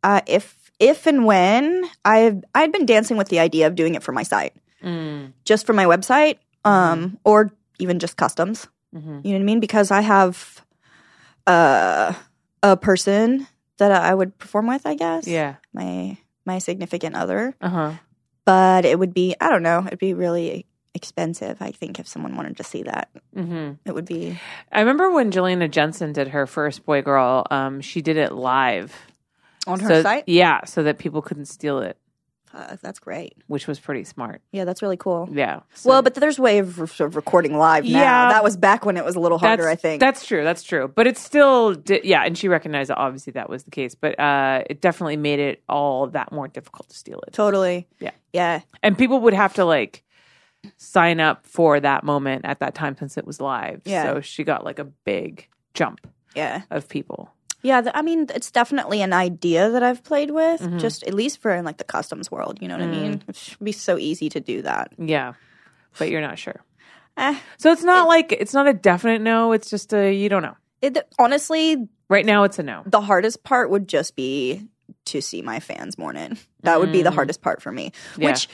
[0.03, 4.03] uh, if if and when I I'd been dancing with the idea of doing it
[4.03, 4.53] for my site,
[4.83, 5.33] Mm.
[5.45, 8.67] just for my website, um, or even just customs.
[8.93, 9.59] hmm You know what I mean?
[9.59, 10.63] Because I have
[11.47, 12.13] uh,
[12.61, 14.85] a person that I would perform with.
[14.85, 15.27] I guess.
[15.27, 15.55] Yeah.
[15.73, 17.91] My my significant other, Uh huh.
[18.45, 19.83] but it would be I don't know.
[19.87, 21.57] It'd be really expensive.
[21.61, 24.39] I think if someone wanted to see that, hmm it would be.
[24.71, 27.45] I remember when Jelena Jensen did her first boy girl.
[27.49, 28.93] Um, she did it live
[29.65, 30.25] On her So- site?
[30.27, 31.97] Yeah, so that people couldn't steal it,
[32.53, 33.35] Uh, that's great.
[33.47, 34.39] which was pretty smart.
[34.51, 35.27] Yeah, that's really cool.
[35.31, 35.61] Yeah.
[35.73, 37.89] So Well, but there's way of, sort of recording live now.
[37.99, 38.29] Yeah.
[38.31, 39.99] That was back when it was a little harder, I think.
[39.99, 40.43] That's true.
[40.43, 40.87] That's true.
[40.87, 42.23] But it's still, di- yeah.
[42.23, 45.63] And she recognized that obviously that was the case, but uh, it definitely made it
[45.67, 47.33] all that more difficult to steal it.
[47.33, 47.87] totally.
[47.99, 48.11] Yeah.
[48.33, 48.61] Yeah.
[48.83, 50.03] And people would have to like
[50.77, 53.81] sign up for that moment at that time since it was live.
[53.85, 54.03] Yeah.
[54.03, 56.61] So she got like a big jump Yeah.
[56.69, 57.32] of people.
[57.63, 57.81] Yeah.
[57.81, 60.77] th- I mean, it's definitely an idea that I've played with, Mm-hmm.
[60.79, 62.59] just at least for in like the customs world.
[62.61, 63.01] You know what I Mm.
[63.01, 63.23] mean?
[63.27, 64.91] It should be so easy to do that.
[64.97, 65.33] Yeah.
[65.97, 66.61] But you're not sure.
[67.17, 69.51] Eh, So it's not like, it's not a definite no.
[69.53, 70.55] It's just a, you don't know.
[70.81, 72.83] it, honestly, Right now it's a no.
[72.85, 74.67] the hardest part would just be
[75.05, 76.37] to see my fans mourning.
[76.63, 77.91] That would be the hardest part for me.
[78.15, 78.21] Mm.
[78.21, 78.27] Yeah.
[78.29, 78.47] Which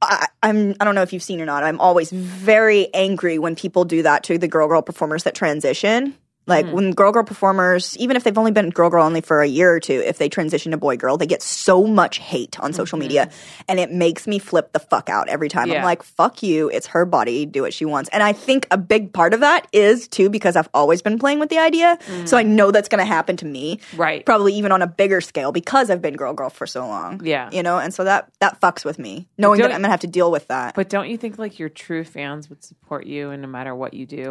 [0.00, 1.64] I, I'm I don't know if you've seen or not.
[1.64, 6.14] I'm always very angry when people do that to the girl girl performers that transition.
[6.48, 6.72] Like Mm.
[6.72, 9.72] when girl girl performers, even if they've only been girl girl only for a year
[9.72, 12.98] or two, if they transition to boy girl, they get so much hate on social
[12.98, 13.30] media,
[13.68, 15.64] and it makes me flip the fuck out every time.
[15.64, 15.72] Mm-hmm.
[15.74, 15.78] Yeah.
[15.78, 18.10] I'm like, fuck you, it's her body, do what she wants.
[18.12, 21.38] And I think a big part of that is too because I've always been playing
[21.38, 23.98] with the idea, so I know that's going to happen to me Mm.
[23.98, 24.24] Right.
[24.26, 27.20] probably even on a bigger scale because I've been girl girl for so long.
[27.24, 27.50] Yeah.
[27.52, 29.28] You know, and so that that fucks with me.
[29.36, 30.74] Knowing that I'm gonna have to deal with that.
[30.74, 33.92] But don't you think like your true fans would support you and no matter what
[33.94, 34.30] you do?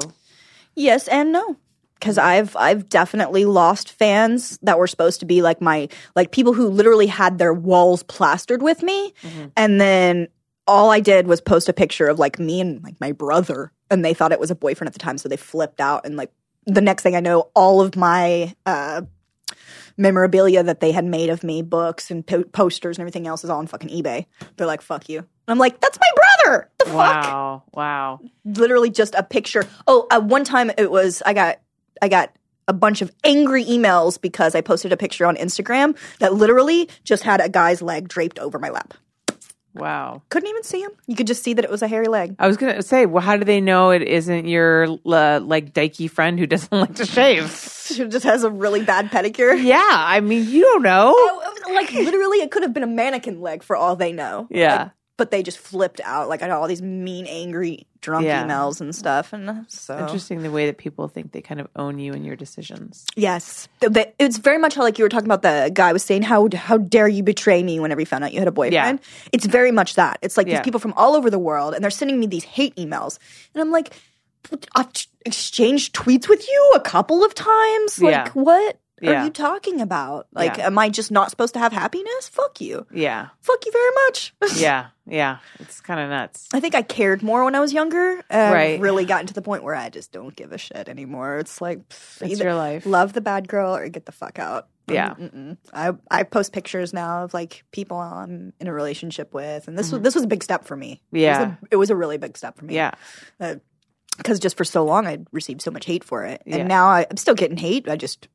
[0.75, 1.55] yes and no.
[1.99, 6.53] Cause I've I've definitely lost fans that were supposed to be like my like people
[6.53, 9.13] who literally had their walls plastered with me
[9.55, 10.27] and then
[10.67, 14.05] all I did was post a picture of like me and like my brother and
[14.05, 16.31] they thought it was a boyfriend at the time so they flipped out and like
[16.65, 19.01] the next thing I know all of my uh
[19.97, 23.49] memorabilia that they had made of me, books and po- posters and everything else is
[23.49, 24.25] all on fucking eBay.
[24.55, 25.19] They're like, fuck you.
[25.19, 26.69] And I'm like, that's my brother.
[26.79, 26.95] The fuck?
[26.95, 27.63] Wow.
[27.73, 28.19] Wow.
[28.45, 29.63] Literally just a picture.
[29.87, 31.59] Oh, uh, one time it was, I got,
[32.01, 32.31] I got
[32.67, 37.23] a bunch of angry emails because I posted a picture on Instagram that literally just
[37.23, 38.93] had a guy's leg draped over my lap.
[39.73, 40.23] Wow.
[40.29, 40.91] Couldn't even see him.
[41.05, 42.35] You could just see that it was a hairy leg.
[42.39, 46.09] I was gonna say, well, how do they know it isn't your uh, like dykey
[46.09, 47.51] friend who doesn't like to shave?
[47.85, 49.61] She just has a really bad pedicure.
[49.63, 51.13] yeah, I mean, you don't know.
[51.15, 54.47] Oh, like literally, it could have been a mannequin leg for all they know.
[54.49, 54.77] Yeah.
[54.77, 56.29] Like, but they just flipped out.
[56.29, 58.43] Like I got all these mean, angry, drunk Yeah.
[58.45, 59.33] emails and stuff.
[59.33, 62.23] And uh, so Interesting the way that people think they kind of own you and
[62.25, 63.05] your decisions.
[63.15, 65.41] yes, it's very much how like you were talking about.
[65.41, 68.39] The guy was saying, "How how dare you betray me?" Whenever you found out you
[68.39, 68.99] had a boyfriend,
[69.33, 70.19] it's very much that.
[70.21, 70.57] It's like Yeah.
[70.57, 73.17] these people from all over the world, and they're sending me these hate emails,
[73.53, 73.93] and I'm like,
[74.75, 74.87] I've
[75.25, 77.99] exchanged tweets with you a couple of times.
[78.01, 78.29] Like, Yeah.
[78.33, 79.21] what Yeah.
[79.21, 80.27] are you talking about?
[80.33, 80.67] Like, Yeah.
[80.67, 82.27] am I just not supposed to have happiness?
[82.29, 82.85] Fuck you.
[82.91, 84.33] Yeah, Fuck you very much.
[84.55, 85.37] yeah, yeah.
[85.59, 86.47] It's kind of nuts.
[86.53, 88.23] I think I cared more when I was younger.
[88.29, 88.79] And Right.
[88.79, 91.37] Really gotten to the point where I just don't give a shit anymore.
[91.37, 92.85] It's like pff, It's either your life.
[92.85, 94.67] love the bad girl or get the fuck out.
[94.89, 95.15] Yeah.
[95.15, 95.57] Mm-mm.
[95.73, 99.87] I I post pictures now of like people I'm in a relationship with, and this
[99.87, 99.95] Mm-hmm.
[99.97, 101.01] was this was a big step for me.
[101.11, 101.51] It was Yeah.
[101.61, 102.75] a, it was a really big step for me.
[102.75, 102.91] Yeah,
[104.17, 106.57] because just for so long I received so much hate for it, Yeah.
[106.57, 107.87] and now I, I'm still getting hate.
[107.89, 108.27] I just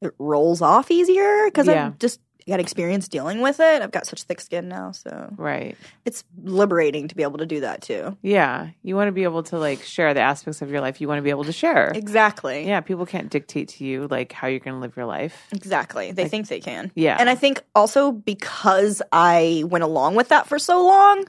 [0.00, 1.86] it rolls off easier because Yeah.
[1.86, 3.82] I've just got experience dealing with it.
[3.82, 5.76] I've got such thick skin now, so right.
[6.04, 8.16] it's liberating to be able to do that too.
[8.22, 11.08] Yeah, you want to be able to like share the aspects of your life you
[11.08, 11.90] want to be able to share.
[11.94, 12.66] Exactly.
[12.66, 15.46] Yeah, people can't dictate to you like how you're going to live your life.
[15.52, 16.12] Exactly.
[16.12, 16.92] They think they can.
[16.94, 17.16] Yeah.
[17.18, 21.24] And I think also because I went along with that for so long,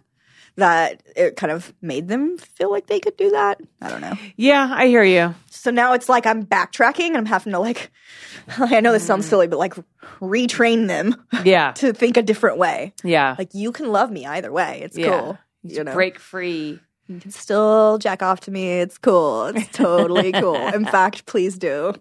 [0.57, 3.61] that it kind of made them feel like they could do that.
[3.81, 4.15] I don't know.
[4.35, 5.33] Yeah, I hear you.
[5.49, 7.91] So now it's like I'm backtracking and I'm having to like,
[8.57, 9.29] I know this sounds mm.
[9.29, 9.75] silly, but like
[10.19, 12.93] retrain them Yeah, to think a different way.
[13.03, 14.81] yeah, Like you can love me either way.
[14.83, 15.19] It's yeah.
[15.19, 15.37] cool.
[15.63, 16.79] You know, Break free.
[17.07, 18.79] you can still jack off to me.
[18.79, 19.47] It's cool.
[19.47, 20.55] It's totally cool.
[20.55, 21.93] In fact, please do.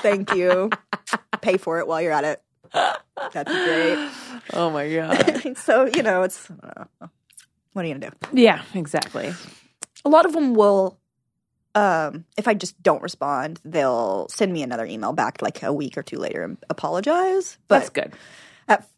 [0.00, 0.70] Thank you.
[1.40, 2.42] Pay for it while you're at it.
[3.32, 4.10] That'd be great.
[4.52, 5.56] Oh my god.
[5.58, 7.10] so you know, it's I don't know.
[7.76, 8.40] What are you gonna do?
[8.40, 9.34] yeah, exactly.
[10.04, 10.98] A lot of them will,
[11.74, 15.98] um, if I just don't respond, they'll send me another email back like a week
[15.98, 17.58] or two later and apologize.
[17.68, 18.12] But That's good.
[18.66, 18.88] at,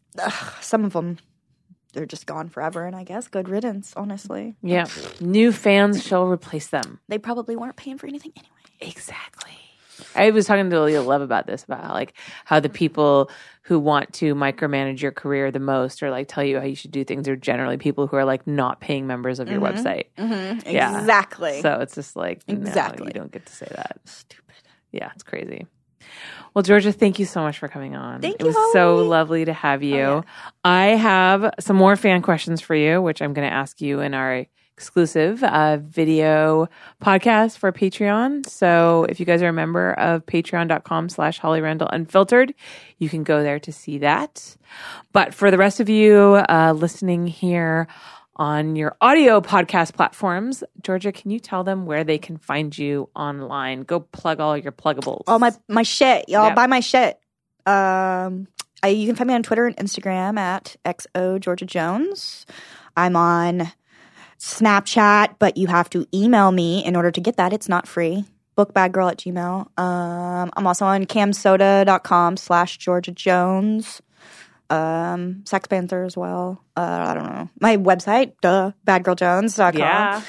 [0.61, 1.17] some of them
[1.93, 3.93] they're just gone forever, and I guess good riddance.
[3.97, 4.85] Honestly, Yeah.
[5.19, 6.99] New fans shall replace them.
[7.09, 8.53] they probably weren't paying for anything anyway.
[8.79, 9.51] Exactly.
[10.15, 12.13] I was talking to Leah Love about this, about how, like
[12.45, 13.29] how the people
[13.63, 16.91] who want to micromanage your career the most or like tell you how you should
[16.91, 20.05] do things are generally people who are like not paying members of your website.
[20.17, 20.69] Mm-hmm.
[20.69, 20.99] Yeah.
[20.99, 21.61] Exactly.
[21.61, 23.07] So it's just like no, Exactly.
[23.07, 23.99] you don't get to say that.
[24.05, 24.55] Stupid.
[24.91, 25.67] Yeah, it's crazy.
[26.55, 28.21] Well, Georgia, thank you so much for coming on.
[28.21, 29.95] Thank it you, was so lovely to have you.
[29.97, 30.21] yeah.
[30.63, 34.15] I have some more fan questions for you, which I'm going to ask you in
[34.15, 34.47] our
[34.79, 36.69] exclusive uh, video
[37.03, 38.47] podcast for Patreon.
[38.47, 42.53] So if you guys are a member of patreon.com slash Holly Randall Unfiltered,
[42.97, 44.55] you can go there to see that.
[45.11, 47.87] But for the rest of you uh, listening here
[48.37, 53.09] on your audio podcast platforms, Georgia, can you tell them where they can find you
[53.17, 53.81] online?
[53.81, 55.23] Go plug all your pluggables.
[55.27, 56.47] All my my shit, y'all.
[56.47, 56.55] Yep.
[56.55, 57.19] Buy my shit.
[57.65, 58.47] Um,
[58.81, 62.45] I, you can find me on Twitter and Instagram at xo Georgia Jones.
[62.95, 63.73] I'm on
[64.39, 67.53] Snapchat, but you have to email me in order to get that.
[67.53, 68.25] It's not free.
[68.57, 69.79] Bookbadgirl at gmail.
[69.79, 74.01] Um, I'm also on camsoda.com slash Georgia Jones.
[74.69, 76.63] Um, Sex Panther as well.
[76.77, 77.49] Uh, I don't know.
[77.59, 79.79] My website, duh, badgirljones.com.
[79.79, 80.21] Yeah.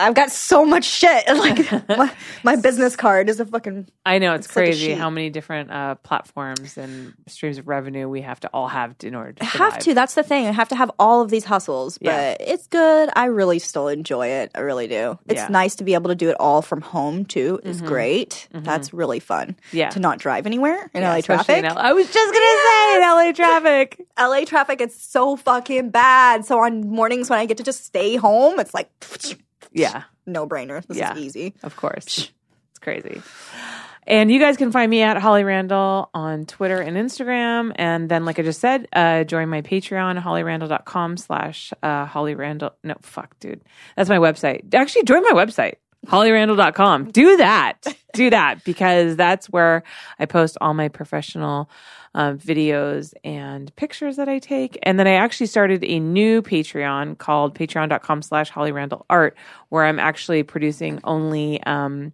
[0.00, 1.24] I've got so much shit.
[1.38, 2.12] Like my,
[2.44, 5.94] my business card is a fucking I know it's, It's crazy how many different uh,
[5.96, 9.72] platforms and streams of revenue we have to all have in order to I survive.
[9.72, 9.94] have to.
[9.94, 10.46] That's the thing.
[10.46, 12.36] I have to have all of these hustles, but Yeah.
[12.40, 13.10] it's good.
[13.16, 14.50] I really still enjoy it.
[14.54, 15.18] I really do.
[15.26, 15.44] It's Yeah.
[15.44, 15.52] Mm-hmm.
[15.52, 17.60] nice to be able to do it all from home too.
[17.64, 18.48] It's great.
[18.52, 19.56] That's really fun.
[19.72, 19.90] Yeah.
[19.90, 21.58] To not drive anywhere in Yeah, LA traffic.
[21.58, 24.06] in L- I was just gonna say in LA traffic.
[24.18, 26.44] LA traffic is so fucking bad.
[26.44, 28.90] So on mornings when I get to just stay home, it's like
[29.72, 30.84] Yeah, no brainer.
[30.86, 31.12] This Yeah.
[31.14, 31.54] is easy.
[31.62, 32.30] of course.
[32.70, 33.20] It's crazy.
[34.06, 37.72] And you guys can find me at Holly Randall on Twitter and Instagram.
[37.76, 42.70] And then, like I just said, uh, join my Patreon, hollyrandall.com slash uh, Holly Randall.
[42.82, 43.60] No, fuck, dude.
[43.96, 44.74] That's my website.
[44.74, 45.74] Actually, join my website,
[46.06, 47.10] hollyrandall.com.
[47.10, 47.82] Do that.
[48.14, 49.82] Do that because that's where
[50.18, 51.68] I post all my professional
[52.14, 54.78] um, videos and pictures that I take.
[54.82, 59.36] And then I actually started a new Patreon called patreon.com slash Holly Randall Art,
[59.68, 62.12] where I'm actually producing only um,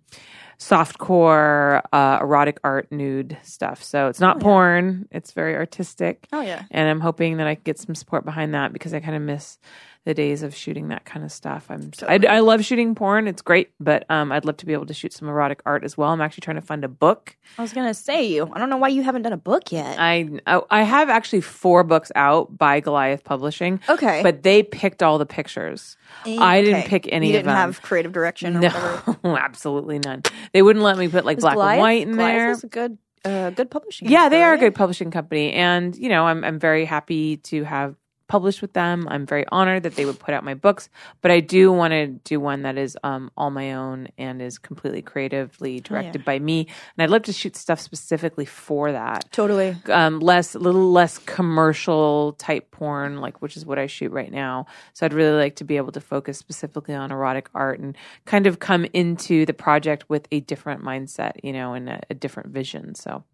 [0.59, 3.83] softcore, uh, erotic art, nude stuff.
[3.83, 6.27] So it's not porn, it's very artistic.
[6.33, 6.65] Oh yeah.
[6.71, 9.23] And I'm hoping that I can get some support behind that because I kind of
[9.23, 9.59] miss
[10.05, 11.67] the days of shooting that kind of stuff.
[11.71, 14.87] I'm I, I love shooting porn; it's great, but um, I'd love to be able
[14.87, 16.11] to shoot some erotic art as well.
[16.11, 17.37] I'm actually trying to find a book.
[17.59, 18.51] I was gonna say you.
[18.53, 19.97] I don't know why you haven't done a book yet.
[19.99, 23.81] I oh, I have actually four books out by Goliath Publishing.
[23.89, 24.23] Okay.
[24.23, 25.97] but they picked all the pictures.
[26.27, 29.19] I didn't pick any You didn't have creative direction or whatever.
[29.25, 30.23] no, absolutely none.
[30.53, 32.51] They wouldn't let me put like Is black Goliath- and white in Goliath there.
[32.51, 34.11] is a good, uh, good publishing.
[34.11, 37.39] Yeah, house, they are a good publishing company, and you know, I'm I'm very happy
[37.39, 37.95] to have
[38.27, 39.07] published with them.
[39.11, 40.89] I'm very honored that they would put out my books,
[41.21, 44.59] but I do want to do one that is um, all my own and is
[44.59, 46.67] completely creatively directed by me.
[46.97, 49.31] And I'd love to shoot stuff specifically for that.
[49.31, 49.77] Totally.
[49.91, 54.33] Um, less, a little less commercial type porn, like which is what I shoot right
[54.33, 54.67] now.
[54.95, 58.47] So I'd really like to be able to focus specifically on erotic art and kind
[58.47, 62.51] of come into the project with a different mindset, you know, and a, a different
[62.51, 62.95] vision.
[62.95, 63.25] So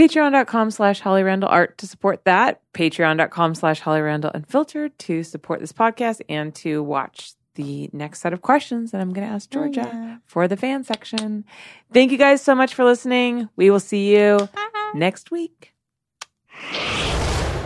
[0.00, 2.62] patreon.com slash holly randall art to support that.
[2.72, 8.32] Patreon.com slash holly randall unfiltered to support this podcast and to watch the next set
[8.32, 11.44] of questions that i'm going to ask georgia for the fan section.
[11.92, 13.48] Thank you guys so much for listening.
[13.56, 14.48] We will see you
[14.94, 15.74] next week.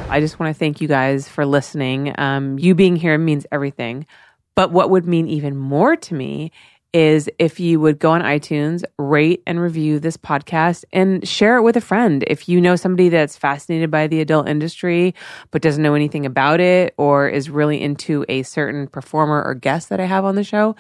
[0.09, 2.15] I just want to thank you guys for listening.
[2.19, 4.07] Um, you being here means everything.
[4.55, 6.53] But what would mean even more to me
[6.95, 11.63] is if you would go on iTunes, rate and review this podcast and share it
[11.63, 12.23] with a friend.
[12.29, 15.13] If you know somebody that's fascinated by the adult industry
[15.51, 19.89] but doesn't know anything about it or is really into a certain performer or guest
[19.89, 20.77] that I have on the show,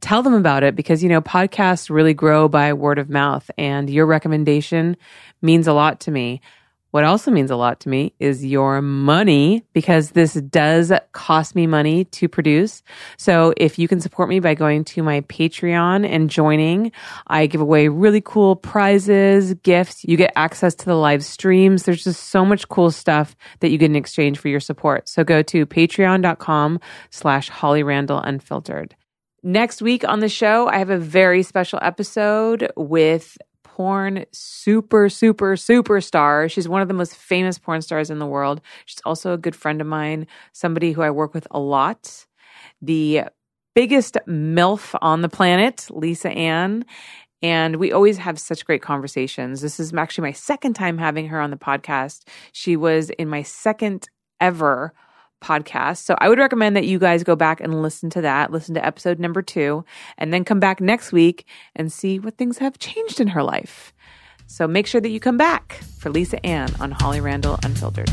[0.00, 3.90] tell them about it because you know podcasts really grow by word of mouth and
[3.90, 4.96] your recommendation
[5.42, 6.40] means a lot to me.
[6.96, 11.66] What also means a lot to me is your money because this does cost me
[11.66, 12.82] money to produce.
[13.18, 16.92] So if you can support me by going to my Patreon and joining,
[17.26, 20.04] I give away really cool prizes, gifts.
[20.04, 21.82] You get access to the live streams.
[21.82, 25.06] There's just so much cool stuff that you get in exchange for your support.
[25.06, 28.96] So go to patreon.com slash Holly Randall Unfiltered.
[29.42, 33.36] Next week on the show, I have a very special episode with
[33.76, 36.50] porn super, super, superstar.
[36.50, 38.62] She's one of the most famous porn stars in the world.
[38.86, 42.24] She's also a good friend of mine, somebody who I work with a lot.
[42.80, 43.24] The
[43.74, 46.86] biggest MILF on the planet, Lisa Ann.
[47.42, 49.60] And we always have such great conversations.
[49.60, 52.26] This is actually my second time having her on the podcast.
[52.52, 54.08] She was in my second
[54.40, 54.94] ever
[55.40, 55.98] podcast.
[55.98, 58.84] So I would recommend that you guys go back and listen to that, listen to
[58.84, 59.84] episode number two,
[60.18, 63.92] and then come back next week and see what things have changed in her life.
[64.46, 68.10] So make sure that you come back for Lisa Ann on Holly Randall Unfiltered.